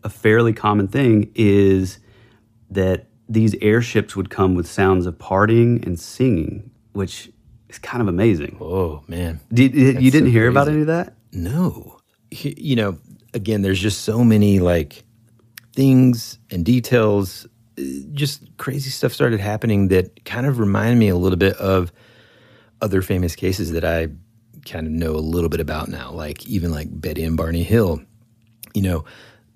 [0.05, 1.99] a fairly common thing is
[2.71, 7.31] that these airships would come with sounds of partying and singing, which
[7.69, 8.57] is kind of amazing.
[8.61, 11.15] Oh man, did, you didn't so hear about any of that?
[11.33, 11.99] No.
[12.31, 12.99] You know,
[13.35, 15.05] again, there's just so many like
[15.75, 17.47] things and details.
[17.79, 17.83] uh,
[18.13, 21.93] Just crazy stuff started happening that kind of reminded me a little bit of
[22.81, 24.09] other famous cases that I
[24.65, 28.01] kind of know a little bit about now, like even like Betty and Barney Hill.
[28.75, 29.05] You know,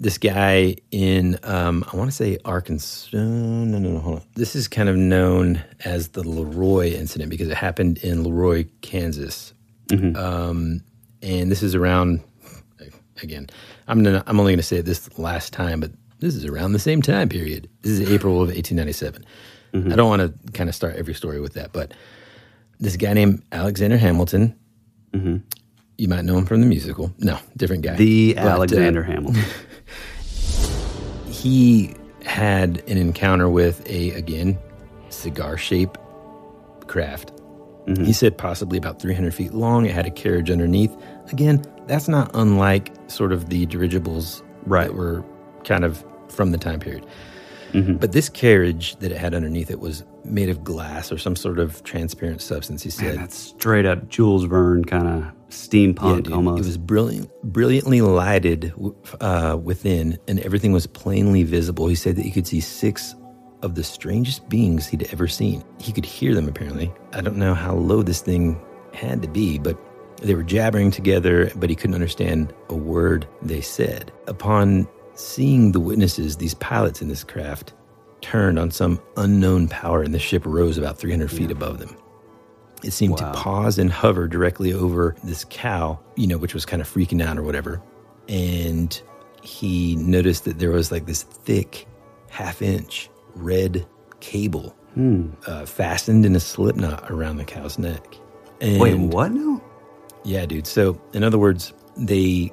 [0.01, 3.09] this guy in um, I want to say Arkansas.
[3.17, 3.23] No,
[3.65, 4.23] no, no, hold on.
[4.35, 9.53] This is kind of known as the Leroy incident because it happened in Leroy, Kansas,
[9.89, 10.15] Mm-hmm.
[10.17, 10.81] um,
[11.23, 12.21] and this is around.
[13.23, 13.49] Again,
[13.89, 16.79] I'm gonna, I'm only going to say this last time, but this is around the
[16.79, 17.69] same time period.
[17.83, 19.27] This is April of 1897.
[19.75, 19.93] Mm-hmm.
[19.93, 21.93] I don't want to kind of start every story with that, but
[22.79, 24.57] this guy named Alexander Hamilton.
[25.13, 27.13] You might know him from the musical.
[27.19, 27.97] No, different guy.
[27.97, 29.43] The But, uh, Alexander Hamilton.
[31.41, 34.59] he had an encounter with a again
[35.09, 35.99] cigar shaped
[36.87, 37.33] craft.
[37.87, 38.05] Mm-hmm.
[38.05, 39.87] He said possibly about 300 feet long.
[39.87, 40.95] It had a carriage underneath.
[41.33, 45.25] Again, that's not unlike sort of the dirigibles that were
[45.65, 47.07] kind of from the time period.
[47.73, 51.59] But this carriage that it had underneath it was made of glass or some sort
[51.59, 52.83] of transparent substance.
[52.83, 56.61] He said, Man, that's straight up Jules Verne kind of steampunk dude, almost.
[56.61, 58.73] It was brilliant, brilliantly lighted
[59.21, 61.89] uh, within, and everything was plainly visible.
[61.89, 63.15] He said that he could see six
[63.63, 65.63] of the strangest beings he'd ever seen.
[65.79, 66.93] He could hear them, apparently.
[67.13, 68.61] I don't know how low this thing
[68.95, 69.79] had to be, but
[70.23, 74.13] they were jabbering together, but he couldn't understand a word they said.
[74.27, 74.89] Upon
[75.21, 77.73] seeing the witnesses, these pilots in this craft
[78.21, 81.97] turned on some unknown power, and the ship rose about 300 feet above them.
[82.83, 86.81] It seemed to pause and hover directly over this cow, you know, which was kind
[86.81, 87.83] of freaking out or whatever.
[88.29, 89.01] And
[89.43, 91.87] he noticed that there was like this thick,
[92.31, 93.87] half inch red
[94.21, 94.75] cable
[95.47, 98.03] uh, fastened in a slip knot around the cow's neck.
[98.61, 99.63] And Wait, what now?
[100.25, 100.67] Yeah, dude.
[100.67, 102.53] So, in other words, they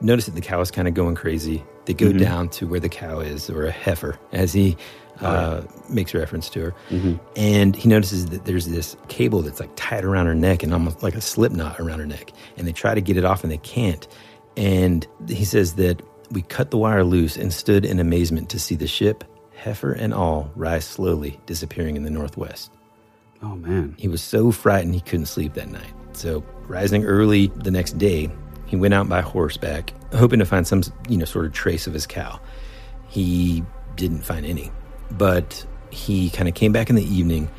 [0.00, 1.64] noticed that the cow is kind of going crazy.
[1.86, 2.18] They go Mhm.
[2.18, 4.76] down to where the cow is, or a heifer, as he
[5.20, 6.74] uh, makes reference to her.
[7.36, 11.04] And he notices that there's this cable that's like tied around her neck and almost
[11.04, 12.32] like a slip knot around her neck.
[12.56, 14.08] And they try to get it off and they can't.
[14.56, 18.74] And he says that we cut the wire loose and stood in amazement to see
[18.74, 19.22] the ship,
[19.54, 22.72] heifer and all, rise slowly, disappearing in the northwest.
[23.40, 23.94] Oh, man.
[23.98, 25.92] He was so frightened he couldn't sleep that night.
[26.12, 28.30] So, rising early the next day,
[28.66, 31.92] he went out by horseback, hoping to find some, you know, sort of trace of
[31.92, 32.40] his cow.
[33.08, 33.64] He
[33.96, 34.70] didn't find any,
[35.10, 37.50] but he kind of came back in the evening,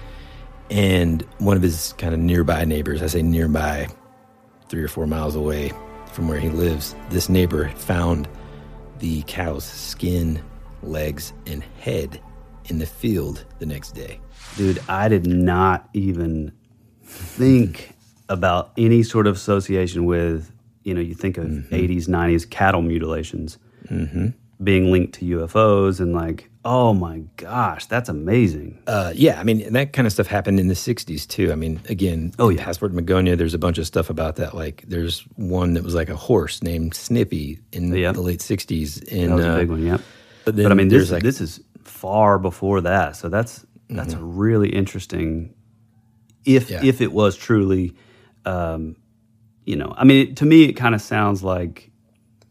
[0.70, 3.88] and one of his kind of nearby neighbors, I say nearby,
[4.68, 5.72] three or four miles away
[6.12, 8.28] from where he lives, this neighbor found
[9.00, 10.42] the cow's skin,
[10.82, 12.22] legs, and head
[12.66, 14.20] in the field the next day.
[14.58, 16.52] Dude, I did not even
[17.04, 17.94] think
[18.30, 20.52] about any sort of association with,
[20.86, 23.58] you know, you think of 80s, 90s cattle mutilations
[23.92, 24.34] Mhm.
[24.64, 28.80] being linked to UFOs and like, oh my gosh, that's amazing.
[28.88, 31.52] Uh, yeah, I mean, that kind of stuff happened in the 60s too.
[31.52, 32.64] I mean, again, oh, yeah.
[32.64, 34.56] Passport Magonia, there's a bunch of stuff about that.
[34.56, 39.04] Like, there's one that was like a horse named Snippy in the late 60s.
[39.04, 40.02] In, that was a uh, big one, yep.
[40.46, 43.16] But, But, I mean, this, like, this is far before that.
[43.16, 45.54] So that's that's a really interesting.
[46.46, 46.82] If Yeah.
[46.84, 47.94] if it was truly,
[48.46, 48.96] um,
[49.66, 51.92] you know, I mean, to me, it kind of sounds like,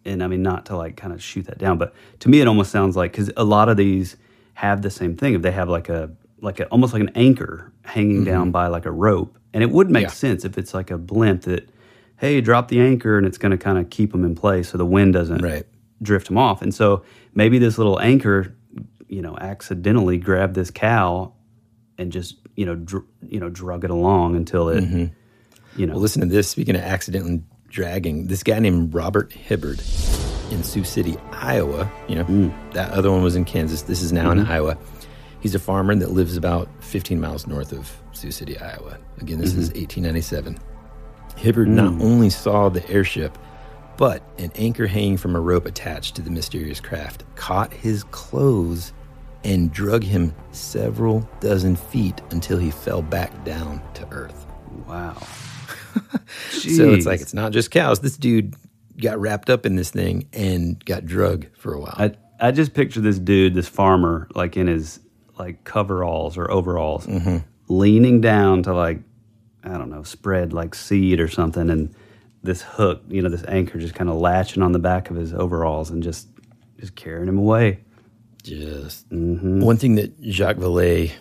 [0.04, 2.48] and I mean, not to like kind of shoot that down, but to me, it
[2.48, 4.16] almost sounds like because a lot of these
[4.54, 5.34] have the same thing.
[5.34, 8.84] If they have like a like a almost like an anchor hanging down by like
[8.86, 10.08] a rope, and it would make Yeah.
[10.08, 11.68] sense if it's like a blimp that,
[12.16, 14.76] hey, drop the anchor, and it's going to kind of keep them in place so
[14.78, 15.64] the wind doesn't Right.
[16.02, 16.60] drift them off.
[16.60, 17.02] And so
[17.34, 18.54] maybe this little anchor,
[19.08, 21.32] you know, accidentally grabbed this cow
[21.96, 25.10] and just you know dr- you know drug it along until it, Mhm.
[25.76, 25.94] You know.
[25.94, 26.48] Well, listen to this.
[26.48, 29.80] Speaking of accidentally dragging, this guy named Robert Hibbard
[30.50, 31.90] in Sioux City, Iowa.
[32.08, 33.82] You know, that other one was in Kansas.
[33.82, 34.48] This is now in Mhm.
[34.48, 34.76] Iowa.
[35.40, 38.96] He's a farmer that lives about 15 miles north of Sioux City, Iowa.
[39.20, 40.56] Again, this is 1897.
[41.36, 42.02] Hibbard not Mm.
[42.02, 43.36] only saw the airship,
[43.96, 48.92] but an anchor hanging from a rope attached to the mysterious craft caught his clothes
[49.42, 54.46] and drug him several dozen feet until he fell back down to earth.
[54.88, 55.14] Wow.
[56.50, 58.00] So it's like it's not just cows.
[58.00, 58.54] This dude
[59.00, 61.94] got wrapped up in this thing and got drug for a while.
[61.96, 65.00] I I just picture this dude, this farmer, like in his
[65.38, 67.38] like coveralls or overalls, Mm-hmm.
[67.68, 69.00] leaning down to like
[69.62, 71.94] I don't know, spread like seed or something, and
[72.42, 75.32] this hook, you know, this anchor just kind of latching on the back of his
[75.34, 76.28] overalls and just
[76.78, 77.80] just carrying him away.
[78.42, 79.60] Just Mm-hmm.
[79.60, 81.12] one thing that Jacques Vallée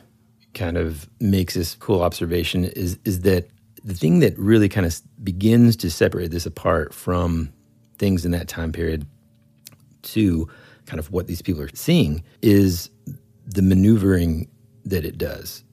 [0.54, 3.47] kind of makes this cool observation is is that
[3.84, 7.52] the thing that really kind of begins to separate this apart from
[7.98, 9.06] things in that time period
[10.04, 10.48] to
[10.86, 12.90] kind of what these people are seeing is
[13.46, 14.48] the maneuvering
[14.86, 15.64] that it does.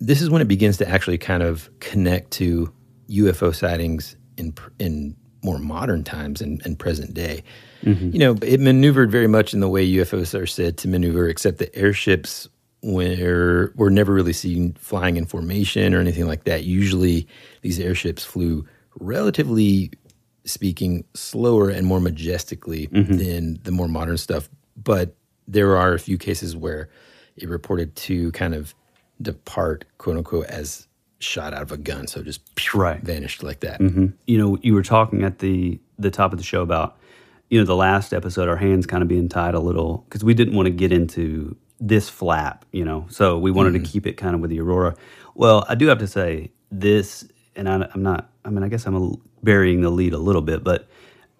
[0.00, 2.72] this is when it begins to actually kind of connect to
[3.08, 7.42] UFO sightings in in more modern times and, and present day.
[7.82, 8.10] Mm-hmm.
[8.10, 11.58] You know, it maneuvered very much in the way UFOs are said to maneuver, except
[11.58, 12.48] the airships
[12.82, 16.64] were were never really seen flying in formation or anything like that.
[16.64, 17.26] Usually,
[17.62, 18.66] these airships flew
[18.98, 19.90] relatively
[20.44, 23.16] speaking slower and more majestically mm-hmm.
[23.16, 24.48] than the more modern stuff.
[24.76, 25.14] But
[25.46, 26.88] there are a few cases where
[27.36, 28.74] it reported to kind of
[29.20, 30.88] depart, quote unquote, as
[31.20, 32.06] shot out of a gun.
[32.06, 32.40] So just
[32.74, 33.00] right.
[33.00, 33.80] vanished like that.
[33.80, 34.06] Mm-hmm.
[34.26, 36.98] You know, you were talking at the the top of the show about
[37.48, 40.34] you know the last episode, our hands kind of being tied a little because we
[40.34, 41.56] didn't want to get into
[41.86, 42.64] this flap.
[42.72, 43.84] You know, so we wanted mm-hmm.
[43.84, 44.94] to keep it kind of with the aurora.
[45.34, 47.26] Well, I do have to say this,
[47.56, 48.30] and I, am not.
[48.44, 49.12] I mean, I guess I'm a,
[49.42, 50.88] burying the lead a little bit, but.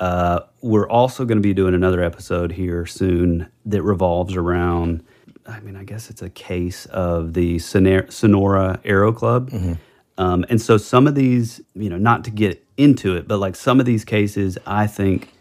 [0.00, 5.04] Uh, we're also going to be doing another episode here soon that revolves around
[5.46, 9.50] I mean, I guess it's a case of the Sonora Aero Club.
[9.50, 9.72] Mm-hmm.
[10.18, 13.56] Um, and so some of these, you know, not to get into it, but like
[13.56, 15.32] some of these cases, I think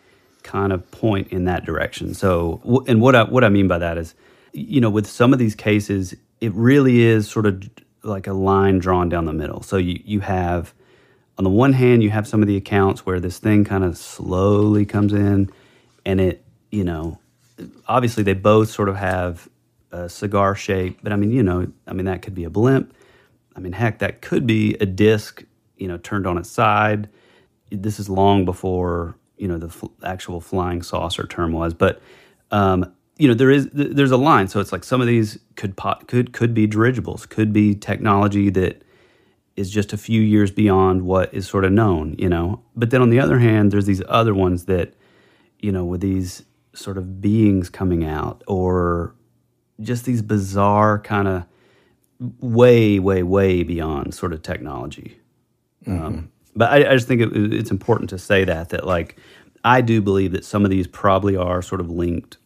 [0.44, 2.14] kind of point in that direction.
[2.14, 4.16] So, and what I, what I mean by that is,
[4.54, 7.70] you know, with some of these cases, it really is sort of
[8.04, 9.62] like a line drawn down the middle.
[9.62, 10.74] So you, you have,
[11.38, 13.98] on the one hand, you have some of the accounts where this thing kind of
[13.98, 15.50] slowly comes in
[16.06, 17.20] and it, you know,
[17.88, 19.48] obviously they both sort of have
[19.92, 22.94] a cigar shape, but I mean, you know, I mean that could be a blimp.
[23.56, 25.44] I mean, heck, that could be a disc,
[25.78, 27.10] you know, turned on its side.
[27.70, 32.02] This is long before you know the actual flying saucer term was, but
[32.52, 34.48] um, you know there is there's a line.
[34.48, 38.50] So it's like some of these could pot, could could be dirigibles, could be technology
[38.50, 38.82] that
[39.56, 42.64] is just a few years beyond what is sort of known, you know.
[42.76, 44.96] But then on the other hand, there's these other ones that,
[45.60, 46.44] you know, with these
[46.74, 49.14] sort of beings coming out or
[49.82, 51.44] just these bizarre kind of
[52.40, 55.20] way, way, way beyond sort of technology.
[55.86, 56.06] Mm-hmm.
[56.06, 59.18] Um, but I, I, just think it, it's important to say that that like
[59.64, 62.38] I do believe that some of these probably are sort of linked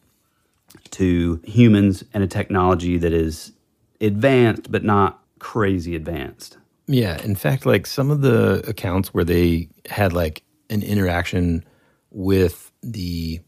[0.90, 3.52] to humans and a technology that is
[4.00, 6.58] advanced but not crazy advanced.
[6.86, 11.64] Yeah, in fact, like some of the accounts where they had like an interaction
[12.10, 13.40] with the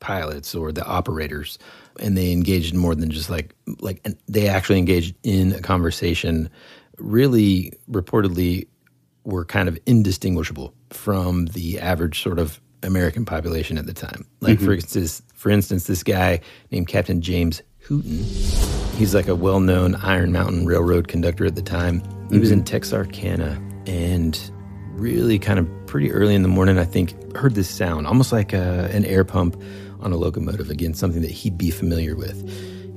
[0.00, 1.58] pilots or the operators
[1.98, 6.50] and they engaged in more than just like like they actually engaged in a conversation
[6.98, 8.66] really reportedly
[9.24, 14.26] were kind of indistinguishable from the average sort of American population at the time.
[14.40, 14.66] Like mm-hmm.
[14.66, 18.24] for instance, for instance, this guy named Captain James Hooton,
[18.96, 22.00] he's like a well-known Iron Mountain Railroad conductor at the time.
[22.00, 22.40] He mm-hmm.
[22.40, 24.50] was in Texarkana and
[24.94, 28.52] really kind of pretty early in the morning, I think, heard this sound, almost like
[28.52, 29.60] a, an air pump
[30.00, 32.42] on a locomotive, again, something that he'd be familiar with.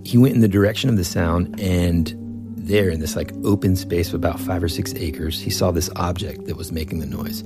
[0.05, 2.15] He went in the direction of the sound, and
[2.57, 5.89] there, in this like open space of about five or six acres, he saw this
[5.97, 7.43] object that was making the noise.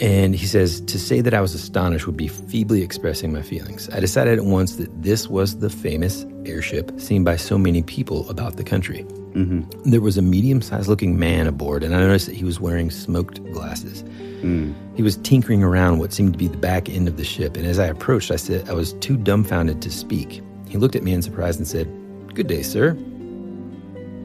[0.00, 3.88] And he says, To say that I was astonished would be feebly expressing my feelings.
[3.90, 8.28] I decided at once that this was the famous airship seen by so many people
[8.30, 9.02] about the country.
[9.32, 9.90] Mm-hmm.
[9.90, 12.90] There was a medium sized looking man aboard, and I noticed that he was wearing
[12.90, 14.02] smoked glasses.
[14.42, 14.74] Mm.
[14.96, 17.66] He was tinkering around what seemed to be the back end of the ship, and
[17.66, 20.42] as I approached, I said I was too dumbfounded to speak.
[20.68, 21.88] He looked at me in surprise and said,
[22.34, 22.96] Good day, sir.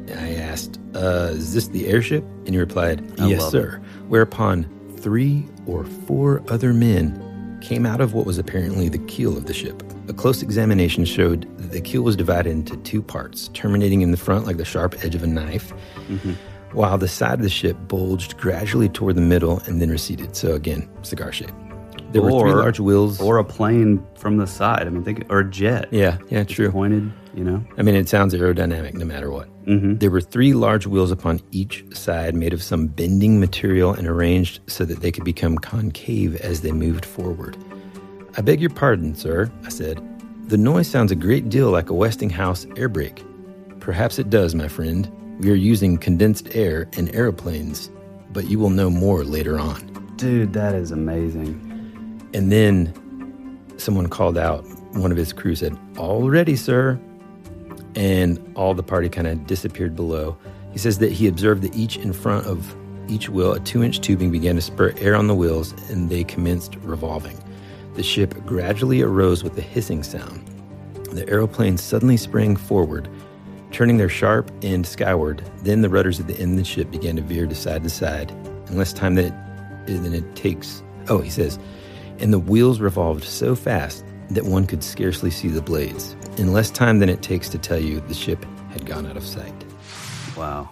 [0.10, 2.24] I asked, uh, Is this the airship?
[2.46, 3.78] And he replied, Yes, sir.
[3.78, 4.08] It.
[4.08, 4.66] Whereupon
[5.04, 9.54] three or four other men came out of what was apparently the keel of the
[9.54, 9.84] ship.
[10.08, 14.18] A close examination showed that the keel was divided into two parts, terminating in the
[14.18, 15.74] front like the sharp edge of a knife.
[16.08, 16.34] Mm-hmm
[16.74, 20.36] while the side of the ship bulged gradually toward the middle and then receded.
[20.36, 21.52] So again, cigar shape.
[22.12, 24.86] There or, were three large wheels, or a plane from the side.
[24.86, 25.88] I mean, think or a jet.
[25.92, 26.72] Yeah, yeah, true.
[26.72, 27.64] Pointed, you know.
[27.78, 29.48] I mean, it sounds aerodynamic no matter what.
[29.66, 29.96] Mm-hmm.
[29.96, 34.60] There were three large wheels upon each side, made of some bending material and arranged
[34.68, 37.58] so that they could become concave as they moved forward.
[38.38, 40.02] I beg your pardon, sir, I said.
[40.50, 43.24] The noise sounds a great deal like a Westinghouse air brake.
[43.80, 45.10] Perhaps it does, my friend.
[45.40, 47.90] We are using condensed air in aeroplanes,
[48.32, 49.90] but you will know more later on.
[50.18, 51.70] Dude, that is amazing.
[52.34, 52.94] And then
[53.78, 57.00] someone called out, one of his crew said, All ready, sir.
[57.96, 60.38] And all the party kind of disappeared below.
[60.72, 62.76] He says that he observed that each in front of
[63.08, 66.24] each wheel, a two inch tubing began to spurt air on the wheels and they
[66.24, 67.38] commenced revolving.
[67.96, 70.48] The ship gradually arose with a hissing sound.
[71.12, 73.08] The aeroplane suddenly sprang forward
[73.74, 75.44] turning their sharp end skyward.
[75.64, 77.90] Then the rudders at the end of the ship began to veer to side to
[77.90, 78.32] side,
[78.70, 80.82] in less time than it, than it takes.
[81.10, 81.60] Oh, he says,
[82.20, 86.16] and the wheels revolved so fast that one could scarcely see the blades.
[86.38, 89.24] In less time than it takes to tell you, the ship had gone out of
[89.24, 89.54] sight.
[90.36, 90.72] Wow.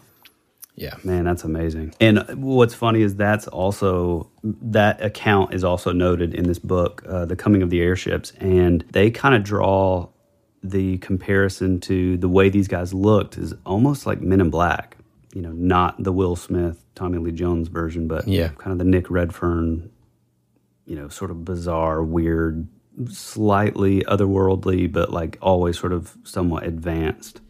[0.76, 0.96] Yeah.
[1.04, 1.94] Man, that's amazing.
[2.02, 7.26] And what's funny is that's also, that account is also noted in this book, uh,
[7.26, 8.32] The Coming of the Airships.
[8.40, 10.10] And they kind of draw
[10.64, 14.98] the comparison to the way these guys looked is almost like Men in Black.
[15.34, 18.50] You know, not the Will Smith, Tommy Lee Jones version, but Yeah.
[18.58, 19.92] kind of the Nick Redfern,
[20.86, 22.68] you know, sort of bizarre, weird,
[23.10, 27.42] slightly otherworldly, but like always sort of somewhat advanced.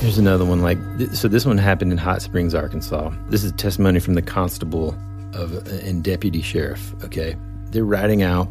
[0.00, 0.62] Here's another one.
[0.62, 3.12] Like, th- so this one happened in Hot Springs, Arkansas.
[3.30, 4.96] This is testimony from the constable
[5.34, 6.94] of uh, and deputy sheriff.
[7.04, 7.36] Okay,
[7.70, 8.48] they're riding out,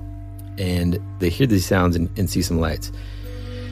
[0.58, 2.92] and they hear these sounds and, and see some lights.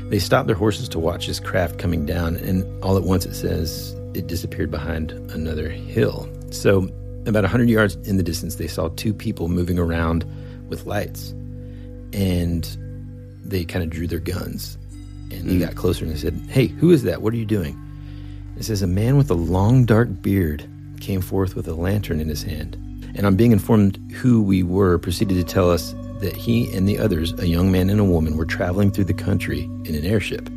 [0.09, 3.33] They stop their horses to watch this craft coming down, and all at once it
[3.33, 6.29] says it disappeared behind another hill.
[6.51, 6.87] So,
[7.25, 10.23] about 100 yards in the distance, they saw two people moving around
[10.69, 11.33] with lights,
[12.15, 12.65] and
[13.43, 14.77] they kind of drew their guns
[15.31, 15.59] and he mm.
[15.59, 17.21] got closer and they said, Hey, who is that?
[17.21, 17.79] What are you doing?
[18.57, 20.65] It says, A man with a long, dark beard
[21.01, 22.75] came forth with a lantern in his hand.
[23.15, 26.97] And on being informed who we were, proceeded to tell us that he and the
[26.97, 30.49] others, a young man and a woman, were traveling through the country in an airship.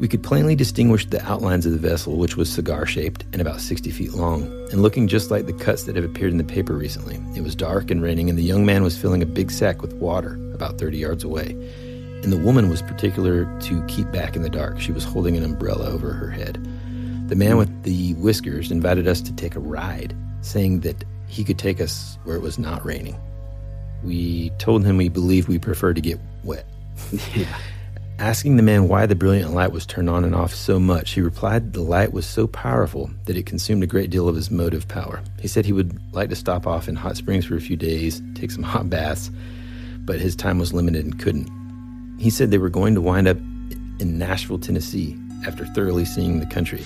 [0.00, 3.60] We could plainly distinguish the outlines of the vessel, which was cigar shaped and about
[3.60, 4.42] 60 feet long,
[4.72, 7.20] and looking just like the cuts that have appeared in the paper recently.
[7.36, 9.92] It was dark and raining, and the young man was filling a big sack with
[9.92, 11.54] water about 30 yards away
[12.22, 14.78] and the woman was particular to keep back in the dark.
[14.78, 16.58] She was holding an umbrella over her head.
[17.28, 21.58] The man with the whiskers invited us to take a ride, saying that he could
[21.58, 23.16] take us where it was not raining.
[24.02, 26.66] We told him we believed we preferred to get wet.
[27.34, 27.56] yeah.
[28.20, 31.22] Asking the man why the brilliant light was turned on and off so much, he
[31.22, 34.86] replied the light was so powerful that it consumed a great deal of his motive
[34.86, 35.22] power.
[35.40, 38.20] He said he would like to stop off in hot springs for a few days,
[38.34, 39.30] take some hot baths,
[40.00, 41.48] but his time was limited and couldn't.
[42.20, 46.46] He said they were going to wind up in Nashville, Tennessee after thoroughly seeing the
[46.46, 46.84] country.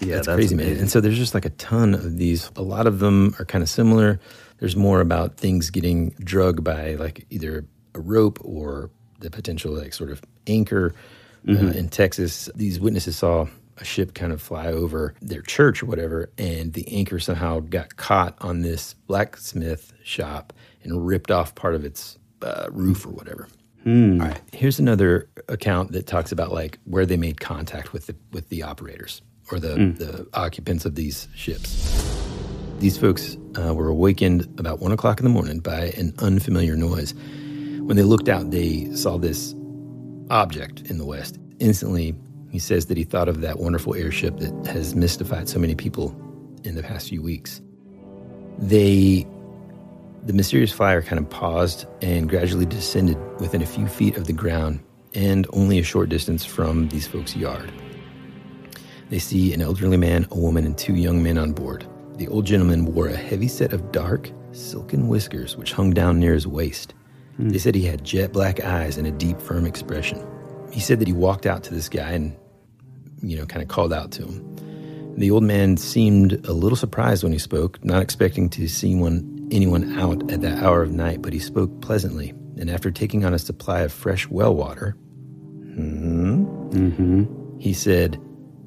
[0.00, 0.78] Yeah, that's, that's crazy, man.
[0.78, 2.50] And so there's just like a ton of these.
[2.56, 4.18] A lot of them are kind of similar.
[4.58, 8.90] There's more about things getting drugged by like either a rope or
[9.20, 10.94] the potential like sort of anchor.
[11.48, 11.74] Uh, Mhm.
[11.74, 13.46] in Texas, these witnesses saw
[13.78, 17.96] a ship kind of fly over their church or whatever, and the anchor somehow got
[17.96, 20.52] caught on this blacksmith shop
[20.82, 23.48] and ripped off part of its uh, roof or whatever.
[23.84, 24.20] Hmm.
[24.20, 24.40] All right.
[24.52, 28.62] Here's another account that talks about like where they made contact with the with the
[28.62, 29.96] operators or the Mm.
[29.98, 31.86] the occupants of these ships.
[32.80, 37.14] These folks uh, were awakened about one o'clock in the morning by an unfamiliar noise.
[37.90, 39.52] When they looked out, they saw this
[40.30, 41.40] object in the west.
[41.58, 42.14] Instantly,
[42.48, 46.14] he says that he thought of that wonderful airship that has mystified so many people
[46.62, 47.60] in the past few weeks.
[48.58, 49.26] They
[50.24, 54.32] the mysterious flyer kind of paused and gradually descended within a few feet of the
[54.32, 54.78] ground
[55.12, 57.72] and only a short distance from these folks' yard.
[59.08, 61.88] They see an elderly man, a woman, and two young men on board.
[62.18, 66.34] The old gentleman wore a heavy set of dark, silken whiskers which hung down near
[66.34, 66.94] his waist.
[67.38, 70.26] They said he had jet black eyes and a deep, firm expression.
[70.72, 72.36] He said that he walked out to this guy and,
[73.22, 75.14] you know, kind of called out to him.
[75.16, 79.48] The old man seemed a little surprised when he spoke, not expecting to see one,
[79.50, 82.30] anyone out at that hour of night, but he spoke pleasantly.
[82.58, 84.96] And after taking on a supply of fresh well water,
[85.74, 87.58] hmm, Mm-hmm.
[87.58, 88.18] he said,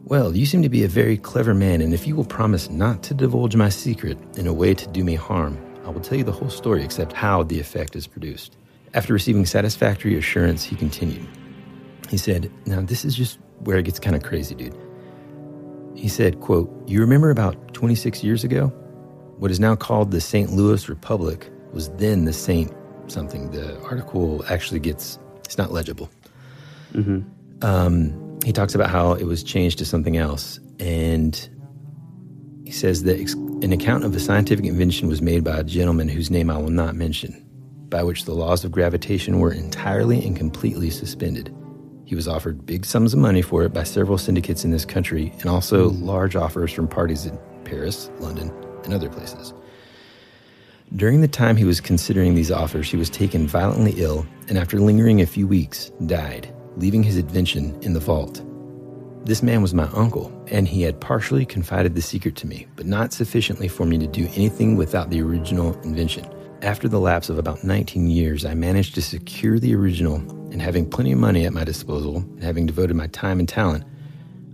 [0.04, 3.04] Well, you seem to be a very clever man, and if you will promise not
[3.04, 6.24] to divulge my secret in a way to do me harm, I will tell you
[6.24, 8.58] the whole story except how the effect is produced.
[8.94, 11.28] After receiving satisfactory assurance, he continued.
[12.10, 14.78] He said, Now, this is just where it gets kind of crazy, dude.
[15.96, 18.68] He said, quote, You remember about 26 years ago?
[19.38, 20.52] What is now called the St.
[20.52, 22.72] Louis Republic was then the Saint
[23.08, 23.52] something.
[23.52, 26.10] The article actually gets, it's not legible.
[26.94, 27.22] Mm-hmm.
[27.66, 30.60] Um, he talks about how it was changed to something else.
[30.80, 31.50] And
[32.64, 36.10] he says that ex- an account of a scientific invention was made by a gentleman
[36.10, 37.46] whose name I will not mention,
[37.88, 41.56] by which the laws of gravitation were entirely and completely suspended.
[42.04, 45.32] He was offered big sums of money for it by several syndicates in this country
[45.40, 48.52] and also large offers from parties in Paris, London,
[48.84, 49.54] and other places.
[50.98, 54.78] During the time he was considering these offers, he was taken violently ill and, after
[54.78, 58.44] lingering a few weeks, died, leaving his invention in the vault.
[59.26, 62.86] This man was my uncle, and he had partially confided the secret to me, but
[62.86, 66.30] not sufficiently for me to do anything without the original invention.
[66.62, 70.16] After the lapse of about 19 years, I managed to secure the original,
[70.52, 73.86] and having plenty of money at my disposal, and having devoted my time and talent,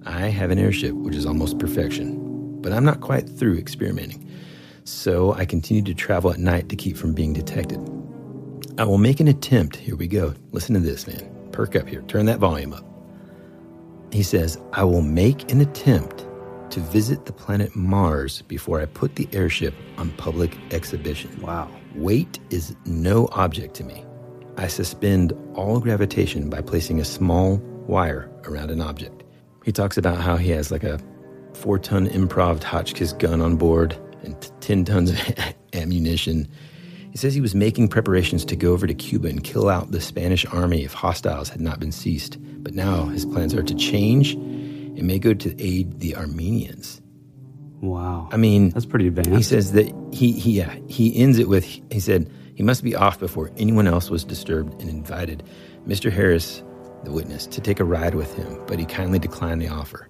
[0.06, 2.62] I have an airship which is almost perfection.
[2.62, 4.30] But I'm not quite through experimenting,
[4.84, 7.80] so I continue to travel at night to keep from being detected.
[8.78, 9.78] I will make an attempt.
[9.78, 10.36] Here we go.
[10.52, 11.28] Listen to this, man.
[11.52, 12.04] Perk up here.
[12.04, 12.89] Turn that volume up.
[14.12, 16.26] He says, I will make an attempt
[16.72, 21.42] to visit the planet Mars before I put the airship on public exhibition.
[21.42, 21.70] Wow.
[21.96, 24.06] Weight is no object to me.
[24.58, 27.58] I suspend all gravitation by placing a small
[27.88, 29.24] wire around an object.
[29.64, 31.00] He talks about how he has like a
[31.54, 35.20] four ton improv Hotchkiss gun on board and t- 10 tons of
[35.74, 36.48] ammunition.
[37.12, 40.02] He says he was making preparations to go over to Cuba and kill out the
[40.02, 42.38] Spanish army if hostiles had not been ceased.
[42.64, 47.02] But now his plans are to change and may go to aid the Armenians.
[47.82, 48.30] Wow.
[48.32, 49.32] I mean, that's pretty advanced.
[49.32, 52.94] He says that he, he yeah, he ends it with he said he must be
[52.96, 55.44] off before anyone else was disturbed and invited
[55.88, 56.12] Mr.
[56.12, 56.62] Harris,
[57.06, 60.09] the witness, to take a ride with him, but he kindly declined the offer.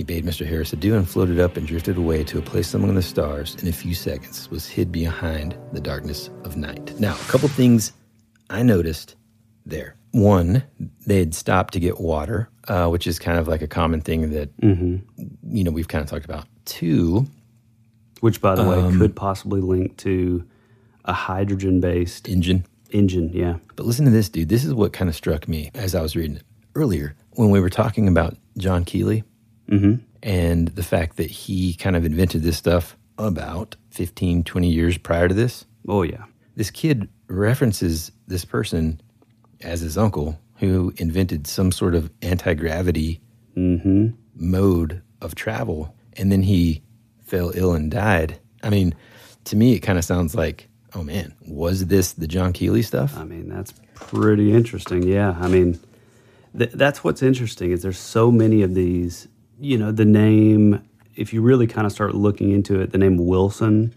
[0.00, 0.46] He bade Mr.
[0.46, 3.54] Harris adieu and floated up and drifted away to a place among the stars.
[3.60, 6.98] In a few seconds, was hid behind the darkness of night.
[6.98, 7.92] Now, a couple things
[8.48, 9.16] I noticed
[9.66, 9.96] there.
[10.12, 10.62] One,
[11.06, 14.30] they had stopped to get water, uh, which is kind of like a common thing
[14.30, 14.96] that Mm-hmm.
[15.54, 16.46] you know we've kind of talked about.
[16.64, 17.26] Two,
[18.20, 20.42] which by the way Um, could possibly link to
[21.04, 22.64] a hydrogen-based engine.
[22.90, 23.56] Engine, yeah.
[23.76, 24.48] But listen to this, dude.
[24.48, 26.42] This is what kind of struck me as I was reading it
[26.74, 29.24] earlier when we were talking about John Keeley
[29.70, 30.00] Mhm.
[30.22, 35.28] and the fact that he kind of invented this stuff about 15, 20 years prior
[35.28, 35.64] to this.
[35.88, 36.24] Oh, yeah.
[36.56, 39.00] This kid references this person
[39.62, 43.20] as his uncle who invented some sort of anti gravity
[43.56, 44.08] Mm-hmm.
[44.36, 45.94] mode of travel.
[46.16, 46.82] And then he
[47.24, 48.38] fell ill and died.
[48.62, 48.94] I mean,
[49.44, 53.16] to me, it kind of sounds like, oh man, was this the John Keeley stuff?
[53.18, 55.02] I mean, that's pretty interesting.
[55.02, 55.78] Yeah, I mean,
[56.56, 59.26] th- that's what's interesting is there's so many of these.
[59.60, 60.82] You know, the name.
[61.16, 63.94] If you really kind of start looking into it, the name Wilson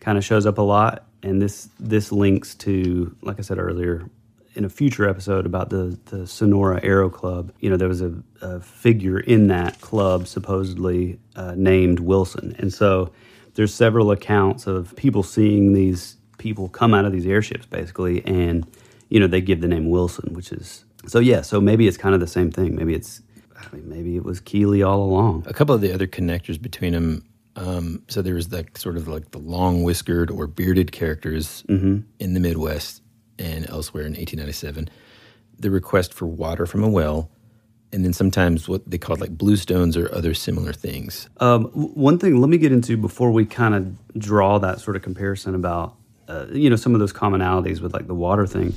[0.00, 4.08] kind of shows up a lot, and this this links to, like I said earlier,
[4.54, 7.52] in a future episode about the the Sonora Aero Club.
[7.60, 12.72] You know, there was a, a figure in that club supposedly uh, named Wilson, and
[12.72, 13.12] so
[13.54, 18.66] there's several accounts of people seeing these people come out of these airships basically, and
[19.08, 21.42] you know they give the name Wilson, which is so yeah.
[21.42, 22.74] So maybe it's kind of the same thing.
[22.74, 23.22] Maybe it's
[23.72, 25.44] I mean, maybe it was Keeley all along.
[25.46, 27.24] A couple of the other connectors between them.
[27.56, 32.02] Um, so there was the sort of like the long whiskered or bearded characters Mhm.
[32.18, 33.00] in the Midwest
[33.38, 34.88] and elsewhere in 1897.
[35.60, 37.30] The request for water from a well,
[37.92, 41.28] and then sometimes what they called like bluestones or other similar things.
[41.38, 45.02] Um, one thing, let me get into before we kind of draw that sort of
[45.02, 45.94] comparison about,
[46.26, 48.74] uh, you know, some of those commonalities with like the water thing.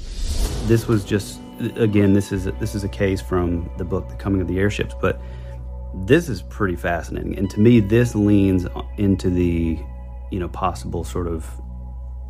[0.67, 1.39] This was just,
[1.75, 4.95] again, this is this is a case from the book, The Coming of the Airships,
[4.99, 5.21] but
[6.05, 9.79] this is pretty fascinating, and to me, this leans into the,
[10.31, 11.49] you know, possible sort of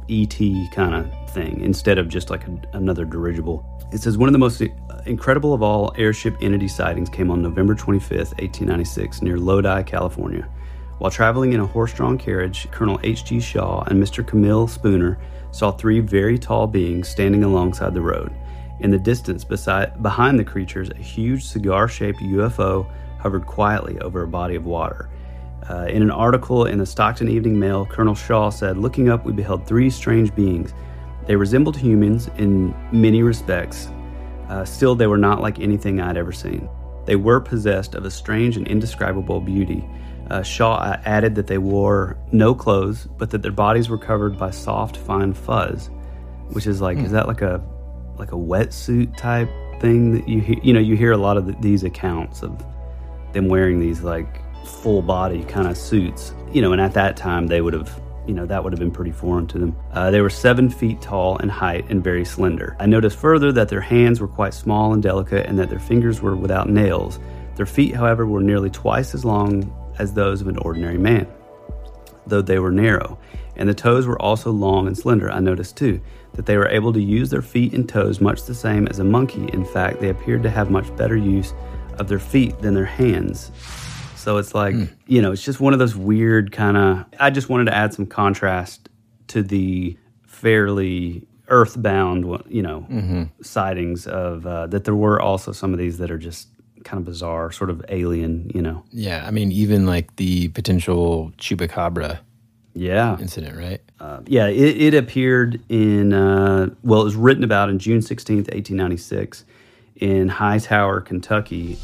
[0.10, 0.38] ET
[0.72, 3.66] kind of thing instead of just like a, another dirigible.
[3.92, 4.62] It says one of the most
[5.06, 10.48] incredible of all airship entity sightings came on November 25th, 1896, near Lodi, California.
[11.00, 13.40] While traveling in a horse drawn carriage, Colonel H.G.
[13.40, 14.26] Shaw and Mr.
[14.26, 15.20] Camille Spooner
[15.52, 18.34] saw three very tall beings standing alongside the road.
[18.80, 22.88] In the distance, beside, behind the creatures, a huge cigar shaped UFO
[23.20, 25.10] hovered quietly over a body of water.
[25.70, 29.34] Uh, in an article in the Stockton Evening Mail, Colonel Shaw said, Looking up, we
[29.34, 30.74] beheld three strange beings.
[31.26, 33.90] They resembled humans in many respects.
[34.48, 36.70] Uh, still, they were not like anything I'd ever seen.
[37.06, 39.84] They were possessed of a strange and indescribable beauty.
[40.30, 44.52] Uh, Shaw added that they wore no clothes, but that their bodies were covered by
[44.52, 45.90] soft, fine fuzz,
[46.52, 47.06] which is like, Hmm.
[47.06, 47.62] is that like a
[48.20, 49.50] like a wetsuit type
[49.80, 50.58] thing that you hear?
[50.64, 52.64] You know, you hear a lot of th- these accounts of
[53.34, 57.48] them wearing these like full body kind of suits, you know, and at that time
[57.48, 59.76] they would have, you know, that would have been pretty foreign to them.
[59.94, 62.76] Uh, they were seven feet tall in height and very slender.
[62.80, 66.22] I noticed further that their hands were quite small and delicate and that their fingers
[66.22, 67.20] were without nails.
[67.56, 71.28] Their feet, however, were nearly twice as long as those of an ordinary man,
[72.28, 73.18] though they were narrow.
[73.56, 75.32] And the toes were also long and slender.
[75.32, 76.00] I noticed too
[76.38, 79.04] that they were able to use their feet and toes much the same as a
[79.04, 79.50] monkey.
[79.52, 81.54] In fact, they appeared to have much better use
[82.00, 83.52] of their feet than their hands.
[84.16, 84.76] So it's like,
[85.08, 87.06] you know, it's just one of those weird kind of.
[87.20, 88.88] I just wanted to add some contrast
[89.28, 93.30] to the fairly earthbound, you know, Mhm.
[93.42, 96.50] sightings of uh, that there were also some of these that are just
[96.84, 98.84] kind of bizarre, sort of alien, you know.
[98.92, 102.20] Yeah, I mean, even like the potential chupacabra
[102.76, 103.18] Yeah.
[103.20, 103.82] incident, right?
[104.00, 108.48] Uh, yeah, it, it appeared in, uh, well, it was written about in June 16th,
[108.54, 109.44] 1896,
[109.96, 111.78] in Hightower, Kentucky.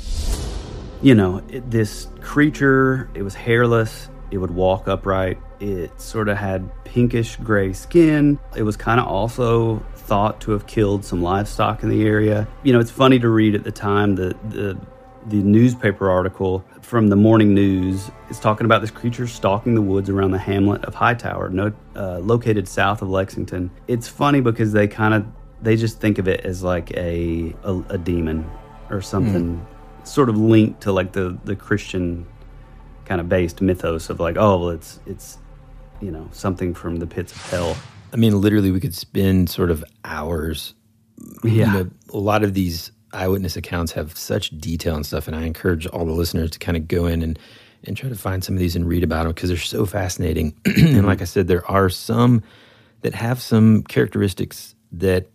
[1.01, 6.38] You know, it, this creature, it was hairless, it would walk upright, it sort of
[6.38, 8.39] had pinkish gray skin.
[8.55, 12.47] It was kind of also thought to have killed some livestock in the area.
[12.64, 14.78] You know, it's funny to read at the time that the
[15.28, 20.12] the newspaper article from the morning news is talking about this creature stalking the woods
[20.12, 23.72] around the hamlet of Hightower, no, uh, located south of Lexington.
[23.88, 25.26] It's funny because they kind of
[25.60, 28.48] they just think of it as like a a, a demon
[28.91, 30.08] or something, mm.
[30.08, 32.28] sort of linked to like the the Christian
[33.06, 35.39] kind of based mythos of like, oh, well, it's it's
[36.00, 37.78] you know something from the pits of hell.
[38.14, 40.76] I mean, literally, we could spend sort of hours.
[41.44, 45.36] Yeah, you know, a lot of these eyewitness accounts have such detail and stuff, and
[45.36, 47.39] I encourage all the listeners to kind of go in and
[47.86, 50.55] and try to find some of these and read about them because they're so fascinating.
[50.66, 52.41] and like I said, there are some
[53.01, 55.30] that have some characteristics that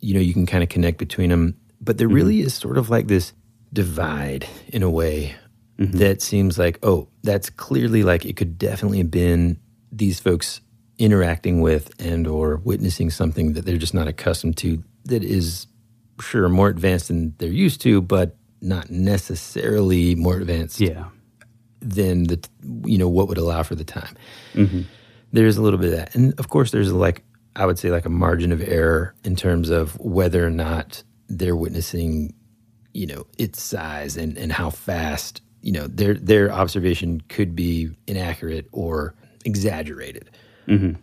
[0.00, 2.16] you know you can kind of connect between them, but there mm-hmm.
[2.16, 3.32] really is sort of like this
[3.72, 5.34] divide in a way
[5.78, 5.96] mm-hmm.
[5.98, 9.58] that seems like oh, that's clearly like it could definitely have been
[9.90, 10.60] these folks
[10.98, 15.66] interacting with and or witnessing something that they're just not accustomed to that is
[16.20, 20.80] sure more advanced than they're used to, but not necessarily more advanced.
[20.80, 21.06] Yeah.
[21.80, 22.42] Than the
[22.84, 24.16] you know what would allow for the time.
[24.54, 24.82] Mm-hmm.
[25.32, 27.22] There's a little bit of that, and of course, there's like
[27.54, 31.54] I would say like a margin of error in terms of whether or not they're
[31.54, 32.34] witnessing,
[32.92, 37.90] you know, its size and and how fast you know their their observation could be
[38.06, 39.14] inaccurate or
[39.44, 40.30] exaggerated.
[40.66, 41.00] Mm-hmm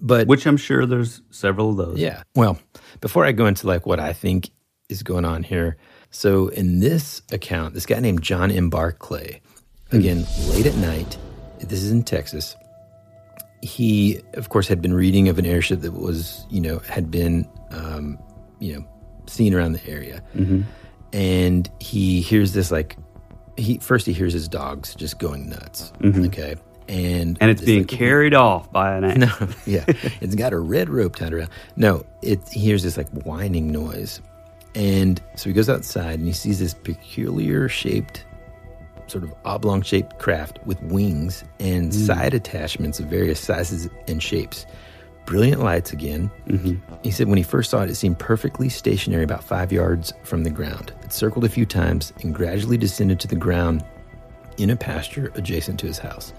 [0.00, 1.98] but which I'm sure there's several of those.
[1.98, 2.22] Yeah.
[2.34, 2.58] Well,
[3.00, 4.50] before I go into like what I think
[4.88, 5.76] is going on here,
[6.10, 8.70] so in this account, this guy named John M.
[8.70, 9.40] Barclay,
[9.92, 10.50] again mm.
[10.50, 11.18] late at night,
[11.60, 12.56] this is in Texas.
[13.62, 17.46] He, of course, had been reading of an airship that was, you know, had been,
[17.70, 18.18] um,
[18.58, 18.86] you know,
[19.26, 20.62] seen around the area, mm-hmm.
[21.12, 22.96] and he hears this like,
[23.56, 25.92] he first he hears his dogs just going nuts.
[26.00, 26.24] Mm-hmm.
[26.24, 26.56] Okay,
[26.90, 29.32] and and it's being like, carried off by an no,
[29.66, 29.84] yeah,
[30.20, 31.50] it's got a red rope tied around.
[31.76, 34.20] No, it hears this like whining noise,
[34.74, 38.24] and so he goes outside and he sees this peculiar shaped,
[39.06, 42.06] sort of oblong shaped craft with wings and mm.
[42.06, 44.66] side attachments of various sizes and shapes.
[45.26, 46.28] Brilliant lights again.
[46.48, 46.94] Mm-hmm.
[47.04, 50.42] He said when he first saw it, it seemed perfectly stationary about five yards from
[50.42, 50.92] the ground.
[51.04, 53.84] It circled a few times and gradually descended to the ground
[54.56, 56.32] in a pasture adjacent to his house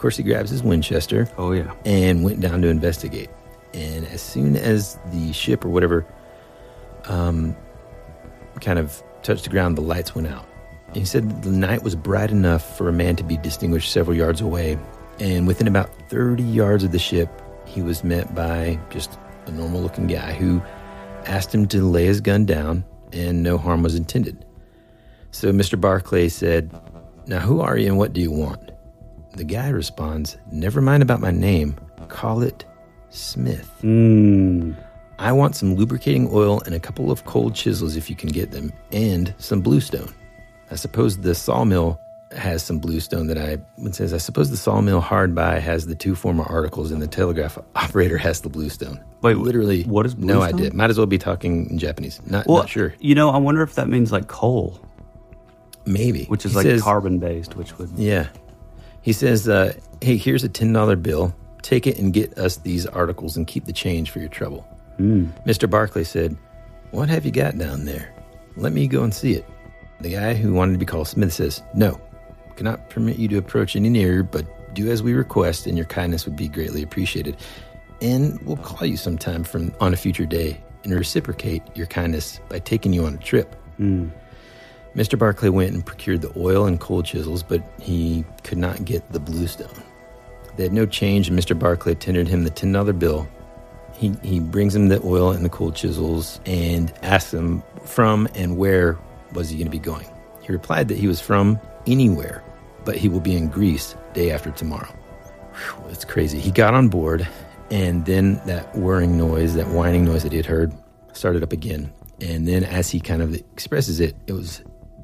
[0.00, 1.28] course, he grabs his Winchester.
[1.38, 1.72] Oh, yeah.
[1.84, 3.30] And went down to investigate.
[3.72, 6.06] And as soon as the ship or whatever
[7.04, 7.56] um,
[8.60, 10.46] kind of touched the ground, the lights went out.
[10.88, 14.16] And he said the night was bright enough for a man to be distinguished several
[14.16, 14.78] yards away.
[15.20, 17.28] And within about 30 yards of the ship,
[17.66, 20.60] he was met by just a normal looking guy who
[21.26, 24.44] asked him to lay his gun down and no harm was intended.
[25.30, 25.80] So Mr.
[25.80, 26.72] Barclay said,
[27.26, 28.70] Now, who are you and what do you want?
[29.32, 31.76] The guy responds, Never mind about my name.
[32.08, 32.64] Call it
[33.10, 33.70] Smith.
[33.82, 34.76] Mm.
[35.18, 38.50] I want some lubricating oil and a couple of cold chisels if you can get
[38.52, 40.12] them, and some bluestone.
[40.70, 42.00] I suppose the sawmill
[42.32, 45.96] has some bluestone that I it says I suppose the sawmill hard by has the
[45.96, 49.02] two former articles and the telegraph operator has the bluestone.
[49.22, 50.38] Wait, literally what is bluestone?
[50.38, 50.72] No idea.
[50.72, 52.20] Might as well be talking in Japanese.
[52.26, 52.94] Not, well, not sure.
[53.00, 54.80] You know, I wonder if that means like coal.
[55.86, 56.26] Maybe.
[56.26, 58.28] Which is he like says, carbon based, which would Yeah.
[59.02, 61.34] He says, uh, Hey, here's a $10 bill.
[61.62, 64.66] Take it and get us these articles and keep the change for your trouble.
[64.98, 65.30] Mm.
[65.44, 65.68] Mr.
[65.68, 66.36] Barclay said,
[66.90, 68.14] What have you got down there?
[68.56, 69.46] Let me go and see it.
[70.00, 72.00] The guy who wanted to be called Smith says, No,
[72.56, 76.26] cannot permit you to approach any nearer, but do as we request, and your kindness
[76.26, 77.36] would be greatly appreciated.
[78.02, 82.58] And we'll call you sometime from on a future day and reciprocate your kindness by
[82.58, 83.56] taking you on a trip.
[83.78, 84.10] Mm.
[84.94, 85.18] Mr.
[85.18, 89.20] Barclay went and procured the oil and cold chisels, but he could not get the
[89.20, 89.82] bluestone.
[90.56, 91.56] They had no change, and Mr.
[91.56, 93.28] Barclay tendered him the $10 bill.
[93.94, 98.56] He, he brings him the oil and the cold chisels and asks him from and
[98.56, 98.98] where
[99.32, 100.06] was he going to be going.
[100.40, 102.42] He replied that he was from anywhere,
[102.84, 104.92] but he will be in Greece day after tomorrow.
[105.54, 106.40] Whew, it's crazy.
[106.40, 107.28] He got on board,
[107.70, 110.72] and then that whirring noise, that whining noise that he had heard,
[111.12, 111.92] started up again.
[112.20, 114.62] And then, as he kind of expresses it, it was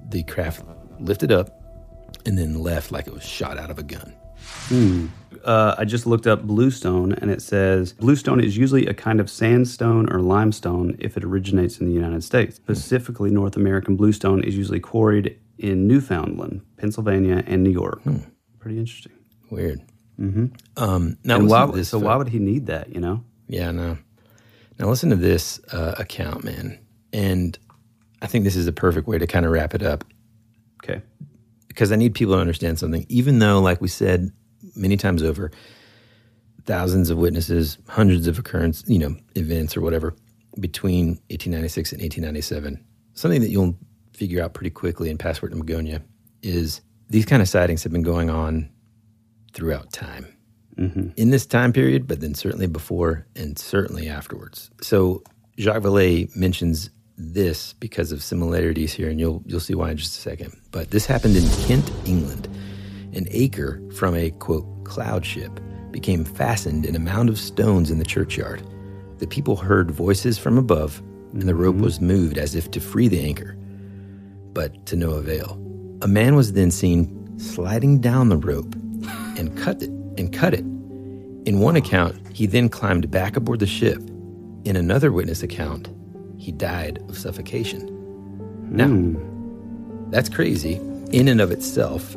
[0.08, 0.64] the craft
[0.98, 1.62] lifted up
[2.24, 4.14] and then left like it was shot out of a gun.
[4.68, 5.06] Hmm.
[5.44, 9.30] Uh, I just looked up bluestone and it says bluestone is usually a kind of
[9.30, 12.56] sandstone or limestone if it originates in the United States.
[12.56, 18.02] Specifically, North American bluestone is usually quarried in Newfoundland, Pennsylvania, and New York.
[18.02, 18.18] Hmm.
[18.58, 19.12] Pretty interesting.
[19.50, 19.80] Weird.
[20.20, 20.46] Mm-hmm.
[20.76, 22.92] Um, now, why, this, so why would he need that?
[22.92, 23.24] You know?
[23.48, 23.98] Yeah, no.
[24.78, 26.78] Now listen to this uh, account, man.
[27.12, 27.58] And
[28.22, 30.04] I think this is a perfect way to kind of wrap it up.
[30.82, 31.02] Okay.
[31.68, 33.04] Because I need people to understand something.
[33.08, 34.30] Even though, like we said
[34.74, 35.50] many times over,
[36.64, 40.14] thousands of witnesses, hundreds of occurrence, you know, events or whatever
[40.58, 43.76] between 1896 and 1897, something that you'll
[44.14, 46.02] figure out pretty quickly in Passport to Magonia
[46.42, 48.70] is these kind of sightings have been going on
[49.52, 50.26] throughout time.
[50.78, 51.08] Mm-hmm.
[51.16, 54.70] In this time period, but then certainly before and certainly afterwards.
[54.82, 55.22] So
[55.58, 60.18] Jacques Vallée mentions this because of similarities here, and you'll you'll see why in just
[60.18, 60.58] a second.
[60.70, 62.48] But this happened in Kent, England.
[63.14, 65.60] An acre from a quote cloud ship
[65.90, 68.62] became fastened in a mound of stones in the churchyard.
[69.18, 71.02] The people heard voices from above,
[71.32, 71.84] and the rope mm-hmm.
[71.84, 73.56] was moved as if to free the anchor,
[74.52, 75.58] but to no avail.
[76.02, 78.74] A man was then seen sliding down the rope
[79.38, 80.64] and cut it and cut it.
[81.46, 83.98] In one account, he then climbed back aboard the ship.
[84.64, 85.88] In another witness account,
[86.46, 87.90] he died of suffocation.
[88.70, 89.20] Now,
[90.10, 90.74] that's crazy
[91.10, 92.16] in and of itself,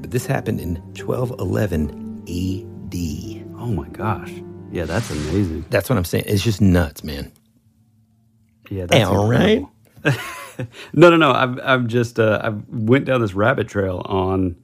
[0.00, 1.88] but this happened in 1211
[2.28, 3.58] AD.
[3.58, 4.30] Oh my gosh.
[4.70, 5.64] Yeah, that's amazing.
[5.70, 6.24] That's what I'm saying.
[6.26, 7.32] It's just nuts, man.
[8.68, 9.64] Yeah, that's All right.
[10.92, 11.32] no, no, no.
[11.32, 14.56] I've I've just uh, I went down this rabbit trail on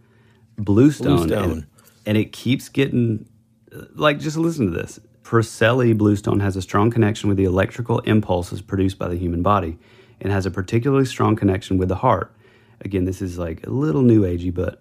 [0.59, 1.51] Bluestone, Bluestone.
[1.51, 1.67] And,
[2.05, 3.27] and it keeps getting
[3.95, 5.01] like just listen to this.
[5.27, 9.77] Preseli Bluestone has a strong connection with the electrical impulses produced by the human body,
[10.21, 12.33] and has a particularly strong connection with the heart.
[12.83, 14.81] Again, this is like a little new agey, but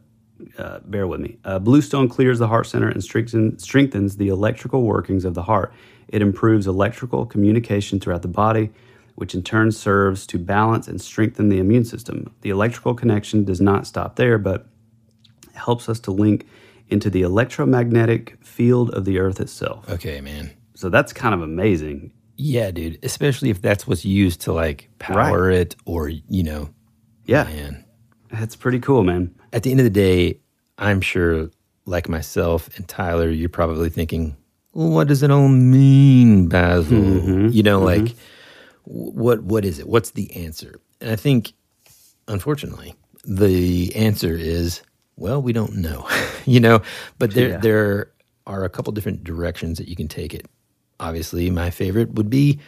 [0.59, 1.39] uh, bear with me.
[1.43, 5.73] Uh, Bluestone clears the heart center and strengthen, strengthens the electrical workings of the heart.
[6.09, 8.71] It improves electrical communication throughout the body,
[9.15, 12.31] which in turn serves to balance and strengthen the immune system.
[12.41, 14.67] The electrical connection does not stop there, but
[15.55, 16.45] helps us to link
[16.89, 19.89] into the electromagnetic field of the earth itself.
[19.89, 20.51] Okay, man.
[20.75, 22.11] So that's kind of amazing.
[22.37, 22.99] Yeah, dude.
[23.03, 26.69] Especially if that's what's used to like power it or, you know,
[27.25, 27.45] Yeah.
[27.45, 27.85] man.
[28.31, 29.33] That's pretty cool, man.
[29.53, 30.39] At the end of the day,
[30.77, 31.49] I'm sure,
[31.85, 34.35] like myself and Tyler, you're probably thinking,
[34.73, 36.97] well, what does it all mean, Basil?
[36.97, 37.85] Mhm, You know, mhm.
[37.85, 38.15] like,
[38.83, 39.87] what what is it?
[39.87, 40.75] What's the answer?
[40.99, 41.53] And I think,
[42.27, 44.81] unfortunately, the answer is,
[45.17, 46.07] well, we don't know.
[46.45, 46.81] you know,
[47.19, 47.57] but there Yeah.
[47.57, 48.11] there
[48.47, 50.47] are a couple different directions that you can take it.
[50.99, 52.59] Obviously, my favorite would be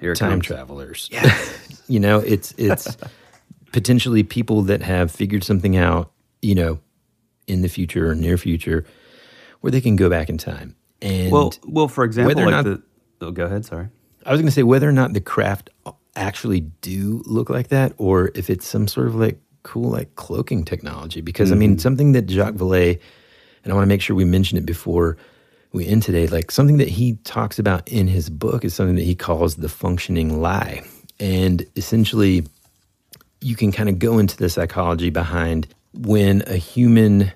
[0.00, 0.46] Here time comes.
[0.46, 1.08] travelers.
[1.88, 2.96] you know, it's it's
[3.72, 6.10] potentially people that have figured something out,
[6.42, 6.78] you know,
[7.46, 8.84] in the future or near future,
[9.60, 10.74] where they can go back in time.
[11.02, 12.82] And well, well, for example, whether or like not- the.
[13.26, 13.64] Oh, go ahead.
[13.64, 13.88] Sorry.
[14.26, 15.70] I was going to say whether or not the craft
[16.16, 20.64] actually do look like that, or if it's some sort of like cool like cloaking
[20.64, 21.20] technology.
[21.20, 21.80] Because I mean, mm-hmm.
[21.80, 23.00] something that Jacques Vallée,
[23.64, 25.16] and I want to make sure we mention it before
[25.72, 26.28] we end today.
[26.28, 29.68] Like something that he talks about in his book is something that he calls the
[29.68, 30.82] functioning lie,
[31.18, 32.44] and essentially,
[33.40, 37.32] you can kind of go into the psychology behind when a human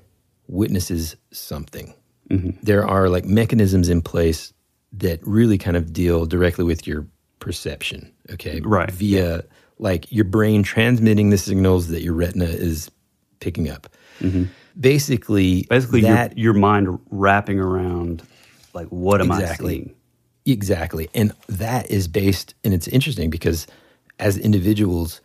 [0.47, 1.93] witnesses something.
[2.31, 2.51] Mm-hmm.
[2.63, 4.53] There are like mechanisms in place
[4.93, 7.07] that really kind of deal directly with your
[7.41, 8.61] perception, okay?
[8.61, 8.91] Right.
[8.91, 9.43] Via
[9.81, 12.91] like your brain transmitting the signals that your retina is
[13.41, 13.89] picking up.
[14.79, 18.23] Basically, Basically, that your, your mind wrapping around,
[18.75, 19.73] like, what am Exactly.
[19.75, 19.95] I seeing?
[20.47, 21.09] Exactly.
[21.15, 23.67] And that is based, and it's interesting because
[24.19, 25.21] as individuals,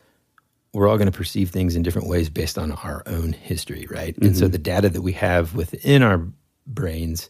[0.74, 4.18] we're all going to perceive things in different ways based on our own history, right?
[4.18, 4.52] And so Mhm.
[4.52, 6.28] the data that we have within our
[6.68, 7.30] brains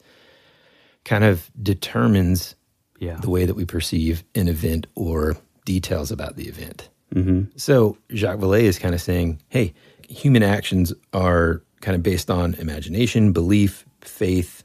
[1.03, 2.55] kind of determines
[2.99, 3.17] Yeah.
[3.17, 6.89] the way that we perceive an event or details about the event.
[7.13, 7.57] Mm-hmm.
[7.57, 9.73] So Jacques Vallée is kind of saying, hey,
[10.07, 14.63] human actions are kind of based on imagination, belief, faith,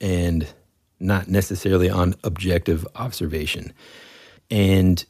[0.00, 0.46] and
[0.98, 3.72] not necessarily on objective observation.
[4.50, 5.04] And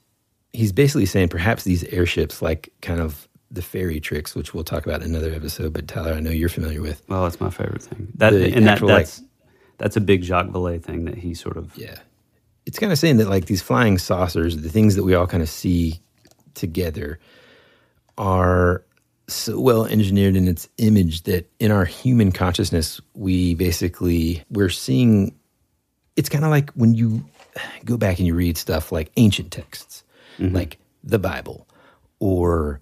[0.53, 4.87] he's basically saying perhaps these airships, like kind of the fairy tricks, which we'll talk
[4.87, 7.03] about in another episode, but Tyler, I know you're familiar with.
[7.09, 8.13] Well, that's my favorite thing.
[8.17, 9.23] That The and that, actual, like- that's
[9.79, 11.97] that's a big Jacques Vallée thing that he sort of Yeah.
[12.67, 15.43] It's kind of saying that like these flying saucers, the things that we all kind
[15.43, 16.01] of see
[16.61, 17.19] together
[18.19, 18.85] are
[19.29, 25.35] so well engineered in its image that in our human consciousness, we basically we're seeing
[26.17, 27.25] it's kind of like when you
[27.85, 30.05] go back and you read stuff like ancient texts,
[30.39, 31.67] like the Bible
[32.19, 32.81] or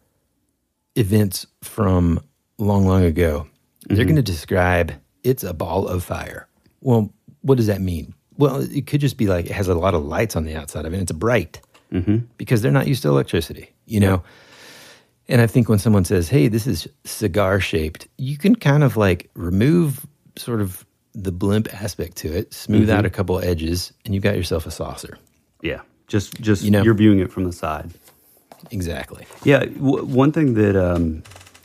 [0.96, 2.18] events from
[2.58, 3.46] long, long ago.
[3.88, 4.08] They're Mhm.
[4.08, 6.48] going to describe it's a ball of fire.
[6.80, 7.12] Well,
[7.42, 8.14] what does that mean?
[8.36, 10.84] Well, it could just be like it has a lot of lights on the outside
[10.86, 10.96] of it.
[10.96, 11.60] And it's bright
[11.92, 12.18] Mm-hmm.
[12.36, 14.22] because they're not used to electricity, you know?
[15.28, 18.96] And I think when someone says, hey, this is cigar shaped, you can kind of
[18.96, 20.84] like remove sort of
[21.14, 22.92] the blimp aspect to it, smooth Mhm.
[22.92, 25.18] out a couple edges, and you've got yourself a saucer.
[25.62, 26.82] Yeah, just just You know?
[26.82, 27.90] you're viewing it from the side.
[28.70, 29.26] Exactly.
[29.44, 31.22] Yeah, w- one thing that um,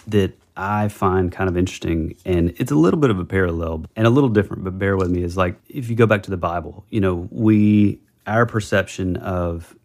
[0.08, 4.06] that I find kind of interesting, and it's a little bit of a parallel and
[4.08, 6.38] a little different, but bear with me, is like if you go back to the
[6.38, 9.76] Bible, you know, we our perception of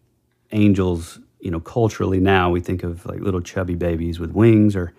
[0.51, 4.93] angels you know, culturally now we think of like little chubby babies with wings or,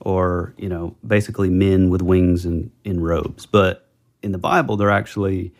[0.00, 3.46] or you know, basically men with wings and in robes.
[3.46, 3.86] But
[4.22, 5.52] in the Bible, they're actually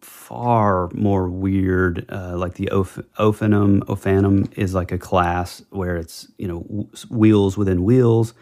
[0.00, 2.06] far more weird.
[2.08, 6.88] Uh, like the Oph- Ophanim, Ophanim is like a class where it's you know w-
[7.10, 8.34] wheels within wheels,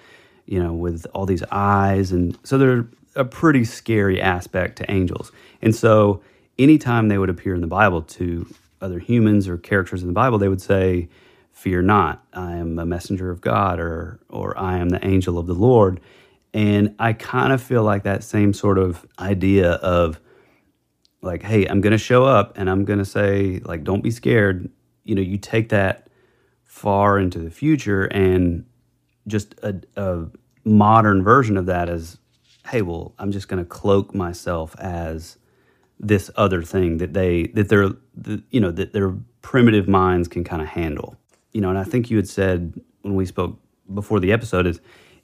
[0.46, 2.86] you know, with all these eyes, and so they're
[3.16, 5.32] a pretty scary aspect to angels.
[5.62, 6.22] And so,
[6.58, 8.46] anytime they would appear in the Bible to
[8.80, 11.08] other humans or characters in the Bible, they would say,
[11.52, 15.46] "Fear not, I am a messenger of God," or "or I am the angel of
[15.46, 16.00] the Lord."
[16.52, 20.20] And I kind of feel like that same sort of idea of
[21.22, 24.10] like, hey, I'm going to show up and I'm going to say, like, don't be
[24.10, 24.70] scared.
[25.04, 26.08] You know, you take that
[26.64, 28.64] far into the future and
[29.26, 30.26] just a, a
[30.64, 32.18] modern version of that is,
[32.66, 35.36] hey, well, I'm just going to cloak myself as
[36.00, 40.42] this other thing that they that their the, you know that their primitive minds can
[40.42, 41.16] kind of handle.
[41.52, 43.58] You know, and I think you had said when we spoke
[43.92, 44.80] before the episode is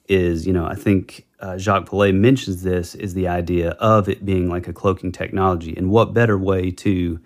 [0.07, 4.23] is you know I think uh, Jacques Vallée mentions this is the idea of it
[4.23, 7.19] being like a cloaking technology, and what better way to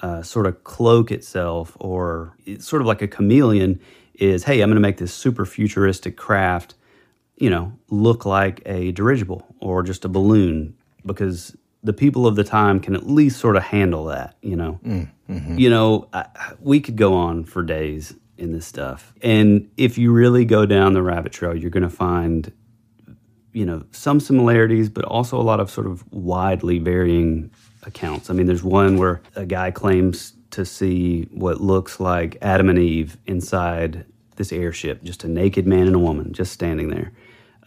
[0.00, 3.80] uh, sort of cloak itself, or it's sort of like a chameleon,
[4.14, 6.74] is hey, I'm going to make this super futuristic craft,
[7.36, 10.76] you know, look like a dirigible or just a balloon,
[11.06, 14.80] because the people of the time can at least sort of handle that, you know.
[14.84, 15.58] Mm, mhm.
[15.58, 16.26] You know, I,
[16.58, 20.94] we could go on for days in this stuff, and if you really go down
[20.94, 22.50] the rabbit trail, you're going to find
[23.54, 27.50] you know some similarities but also a lot of sort of widely varying
[27.86, 32.68] accounts i mean there's one where a guy claims to see what looks like adam
[32.68, 34.04] and eve inside
[34.36, 37.12] this airship just a naked man and a woman just standing there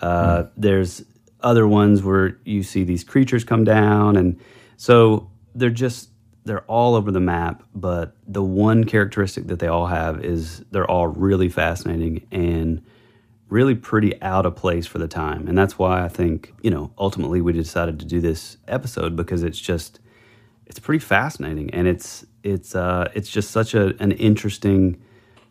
[0.02, 1.04] uh, there's
[1.48, 4.40] other ones where you see these creatures come down and
[4.76, 6.10] so they're just
[6.46, 10.90] they're all over the map but the one characteristic that they all have is they're
[10.90, 12.82] all really fascinating and
[13.50, 15.48] really pretty out of place for the time.
[15.48, 19.44] And that's why I think, you know, ultimately we decided to do this episode because
[19.44, 20.00] it's just
[20.66, 25.02] it's pretty fascinating and it's it's uh it's just such a an interesting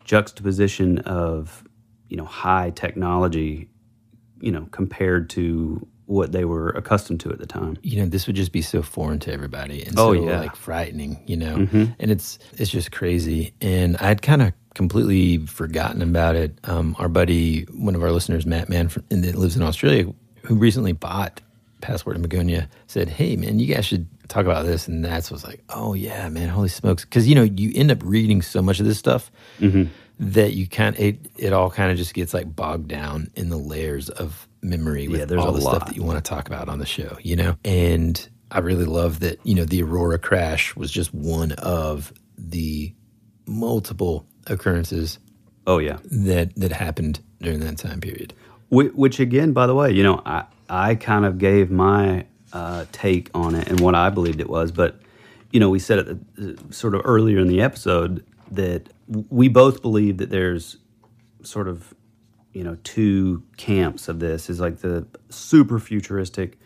[0.04, 1.64] juxtaposition of,
[2.08, 3.70] you know, high technology,
[4.40, 7.76] you know, compared to what they were accustomed to at the time.
[7.82, 10.40] You know, this would just be so foreign to everybody and Oh, so yeah.
[10.40, 11.56] like frightening, you know.
[11.56, 11.96] Mhm.
[11.98, 13.52] And it's it's just crazy.
[13.60, 16.56] And I'd kind of completely forgotten about it.
[16.64, 20.12] Um, our buddy, one of our listeners, Matt Mann, from, that lives in Australia,
[20.42, 21.40] who recently bought
[21.80, 25.44] Passport to Magonia, said, "Hey, man, you guys should talk about this." And that's was
[25.44, 28.78] like, "Oh yeah, man, holy smokes!" Because you know, you end up reading so much
[28.78, 29.88] of this stuff Mhm.
[30.18, 33.56] That you kind it it all kind of just gets like bogged down in the
[33.56, 35.76] layers of memory with Yeah, there's all a the lot.
[35.76, 37.56] stuff that you want to talk about on the show, you know?
[37.64, 42.94] And I really love that, you know, the Aurora crash was just one of the
[43.46, 45.18] multiple occurrences
[45.66, 45.98] Oh yeah.
[46.04, 48.32] that that happened during that time period.
[48.68, 52.86] Which, which again, by the way, you know, I I kind of gave my uh,
[52.92, 55.00] take on it and what I believed it was, but
[55.52, 59.82] you know, we said it uh, sort of earlier in the episode that we both
[59.82, 60.78] believe that there's
[61.42, 61.94] sort of
[62.52, 66.58] you know two camps of this is like the super futuristic,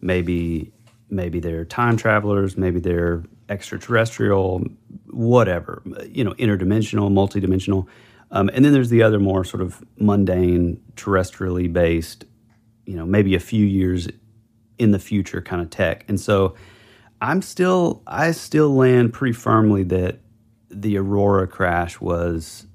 [0.00, 0.72] maybe
[1.08, 4.64] maybe they're time travelers, maybe they're extraterrestrial,
[5.10, 7.86] whatever, you know, interdimensional, multidimensional.
[8.30, 12.24] Um, and then there's the other more sort of mundane, terrestrially based,
[12.84, 14.08] you know, maybe a few years
[14.78, 16.04] in the future kind of tech.
[16.08, 16.54] And so
[17.20, 20.20] I'm still, I still land pretty firmly that
[20.70, 22.66] the Aurora crash was,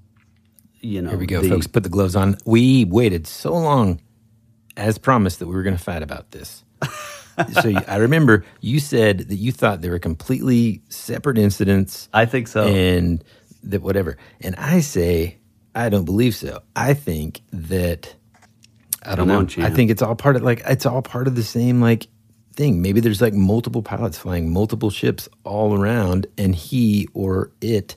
[0.80, 1.68] you know, Here we go, the- folks.
[1.68, 2.38] Put the gloves on.
[2.46, 4.02] We waited so long,
[4.78, 6.64] as promised, that we were going to fight about this.
[7.62, 12.10] so I remember you said that you thought they were completely separate incidents.
[12.14, 12.66] I think so.
[12.68, 13.24] And
[13.64, 14.18] that whatever.
[14.42, 15.38] And I say,
[15.76, 16.62] I don't believe so.
[16.76, 18.16] I think that
[19.04, 19.66] I don't Come on, know.
[19.66, 22.08] I think it's all part of like it's all part of the same like
[22.56, 22.82] thing.
[22.82, 27.96] Maybe there's like multiple pilots flying multiple ships all around, and he or it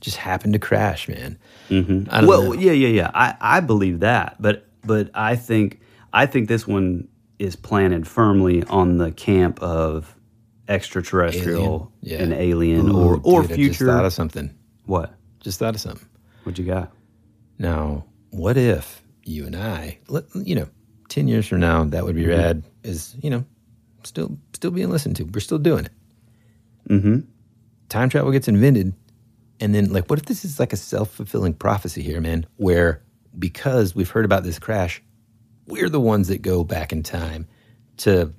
[0.00, 1.08] just happened to crash.
[1.08, 1.38] Man,
[1.70, 2.08] Mhm.
[2.10, 2.52] I don't well, know.
[2.54, 3.10] yeah, yeah, yeah.
[3.14, 5.80] I, I believe that, but but I think
[6.12, 10.14] I think this one is planted firmly on the camp of
[10.68, 11.88] extraterrestrial Alien?
[12.02, 12.22] Yeah.
[12.22, 13.72] and alien Ooh, or or dude, I future.
[13.72, 14.54] just thought of something.
[14.86, 15.12] What?
[15.40, 16.06] Just thought of something.
[16.44, 16.92] What you got?
[17.58, 19.98] Now, what if you and I,
[20.34, 20.68] you know,
[21.08, 22.28] ten years from now, that would be Mhm.
[22.38, 22.62] rad.
[22.84, 23.44] Is you know,
[24.06, 25.24] still still being listened to.
[25.24, 25.92] We're still doing it.
[26.88, 27.20] Mm-hmm.
[27.88, 28.94] Time travel gets invented,
[29.60, 32.46] and then like, what if this is like a self fulfilling prophecy here, man?
[32.56, 33.02] Where
[33.38, 35.02] because we've heard about this crash,
[35.66, 37.46] we're the ones that go back in time
[37.98, 38.32] to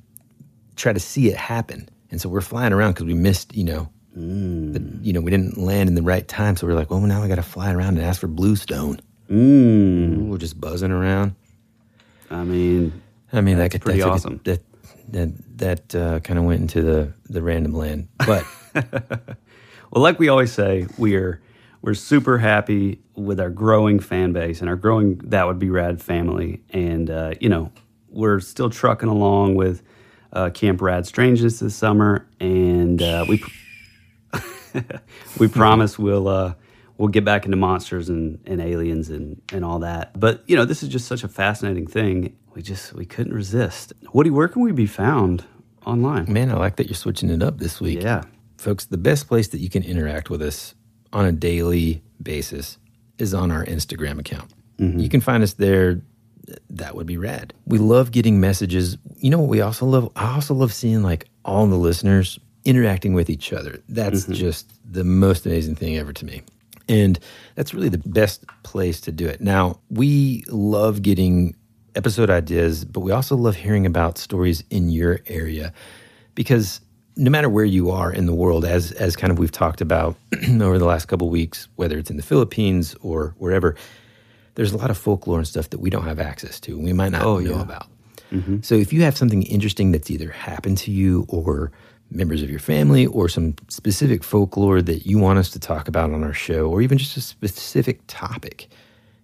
[0.75, 3.89] try to see it happen, and so we're flying around because we missed, you know,
[4.13, 6.99] But, you know, we didn't land in the right time, so we are like, well,
[7.01, 8.99] now I got to fly around and ask for bluestone.
[9.29, 10.27] Mm.
[10.27, 11.35] We're just buzzing around.
[12.31, 13.01] I mean,
[13.31, 14.39] I mean, that, pretty took it- awesome.
[14.45, 14.61] that
[15.09, 18.45] that that uh, kind of went into the the random land, but
[19.91, 21.41] Well, like we always say, we're
[21.81, 26.01] we're super happy with our growing fan base and our growing that would be rad
[26.01, 27.71] family, and uh, you know
[28.09, 29.83] we're still trucking along with
[30.33, 33.43] uh, Camp Rad Strangeness this summer, and uh, we
[35.39, 36.53] we promise we'll uh,
[36.99, 40.19] we'll get back into monsters and, and aliens and, and all that.
[40.19, 42.36] But you know this is just such a fascinating thing.
[42.57, 43.93] We just we couldn't resist.
[44.13, 45.45] Woody, where can we be found
[45.85, 46.25] online?
[46.27, 48.01] man, I like that you're switching it up this week.
[48.01, 48.23] Yeah.
[48.57, 50.73] folks, the best place that you can interact with us
[51.13, 52.79] on a daily basis
[53.19, 54.51] is on our Instagram account.
[54.79, 54.97] Mm-hmm.
[54.97, 56.01] You can find us there.
[56.71, 57.53] That would be rad.
[57.67, 58.97] We love getting messages.
[59.17, 60.11] You know what we also love?
[60.15, 63.83] I also love seeing like all the listeners interacting with each other.
[63.87, 64.33] That's mm-hmm.
[64.33, 66.41] just the most amazing thing ever to me.
[66.89, 67.19] And
[67.53, 69.41] that's really the best place to do it.
[69.41, 71.53] Now, we love getting
[71.97, 75.73] episode ideas, but we also love hearing about stories in your area
[76.35, 76.79] because
[77.15, 80.15] no matter where you are in the world, as as kind of we've talked about
[80.61, 83.75] over the last couple weeks, whether it's in the Philippines or wherever,
[84.55, 86.93] there's a lot of folklore and stuff that we don't have access to, and we
[86.93, 87.61] might not Oh, know yeah.
[87.61, 87.87] about.
[88.31, 88.57] Mm-hmm.
[88.61, 91.71] So if you have something interesting that's either happened to you or
[92.11, 96.11] members of your family or some specific folklore that you want us to talk about
[96.13, 98.67] on our show or even just a specific topic,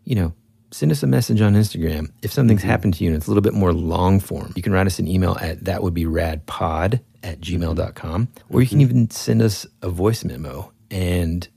[0.05, 0.33] you know,
[0.73, 2.11] send us a message on Instagram.
[2.21, 4.73] If something's happened to you and it's a little bit more long form, you can
[4.73, 9.09] write us an email at that would be radpod at gmail.com or you can even
[9.09, 11.47] send us a voice memo and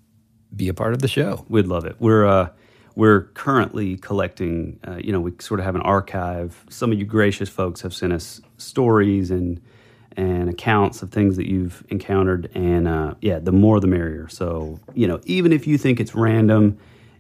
[0.55, 1.45] be a part of the show.
[1.49, 1.97] We'd love it.
[1.99, 2.51] We're uh,
[2.95, 4.79] we're currently collecting.
[4.87, 6.65] Uh, you know, we sort of have an archive.
[6.71, 9.61] Some of you gracious folks have sent us stories and
[10.17, 14.29] and accounts of things that you've encountered, and uh, yeah, the more the merrier.
[14.29, 16.79] So you know, even if you think it's random,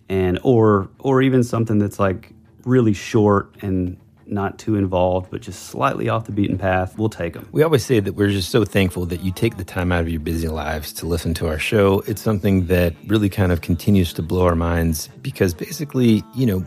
[0.08, 2.32] and or or even something that's like
[2.64, 3.96] really short and
[4.28, 7.48] not too involved, but just slightly off the beaten path, we'll take them.
[7.52, 10.08] We always say that we're just so thankful that you take the time out of
[10.08, 12.00] your busy lives to listen to our show.
[12.06, 16.64] It's something that really kind of continues to blow our minds because basically, you know,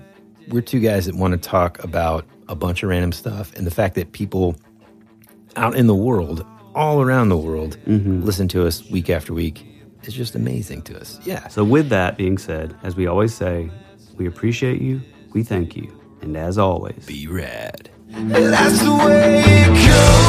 [0.49, 3.53] we're two guys that want to talk about a bunch of random stuff.
[3.55, 4.55] And the fact that people
[5.55, 8.23] out in the world, all around the world, mm-hmm.
[8.23, 9.65] listen to us week after week
[10.03, 11.19] is just amazing to us.
[11.25, 11.47] Yeah.
[11.47, 13.69] So, with that being said, as we always say,
[14.17, 15.01] we appreciate you,
[15.33, 15.91] we thank you,
[16.21, 17.89] and as always, be rad.
[18.09, 20.28] That's the way it goes.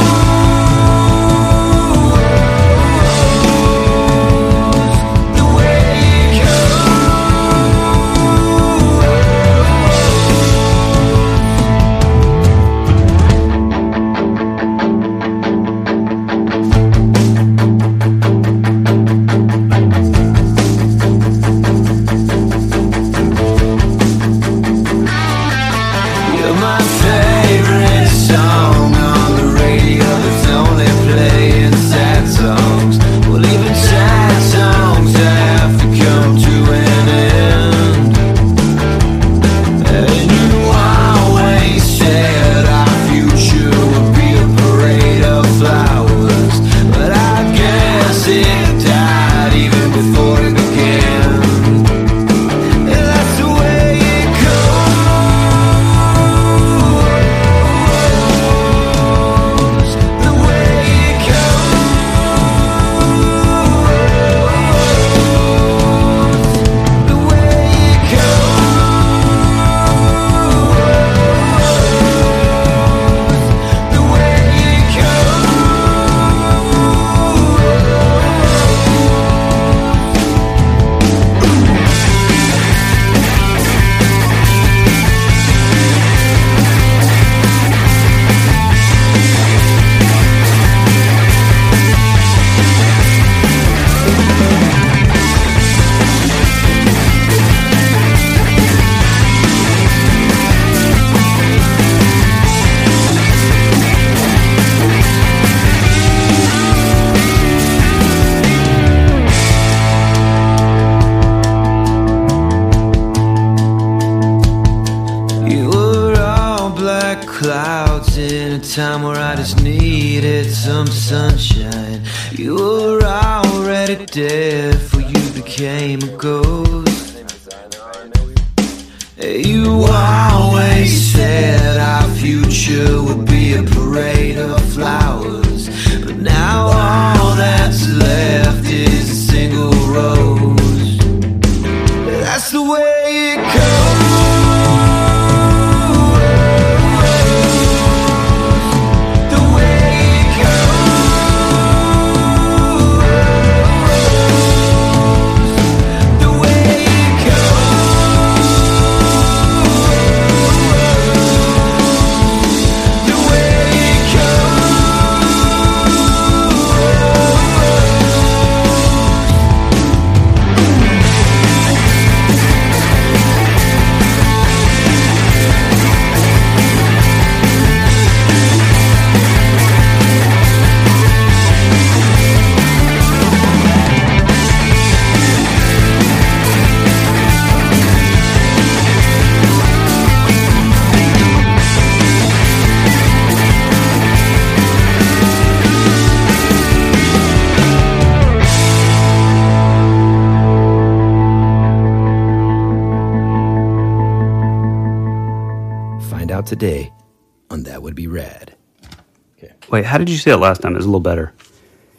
[209.71, 210.73] Wait, how did you say it last time?
[210.73, 211.33] It was a little better.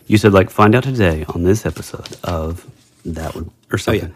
[0.06, 2.66] You said like find out today on this episode of
[3.04, 4.10] that one or Oh, something.
[4.10, 4.14] yeah.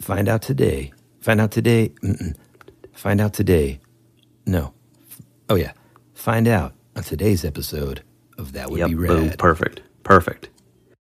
[0.00, 0.92] Find out today.
[1.20, 1.90] Find out today.
[2.02, 2.34] Mm-mm.
[2.92, 3.80] Find out today.
[4.46, 4.72] No.
[5.48, 5.72] Oh, yeah.
[6.14, 8.02] Find out on today's episode
[8.36, 10.47] of That Would Yep, Be boom, perfect, perfect.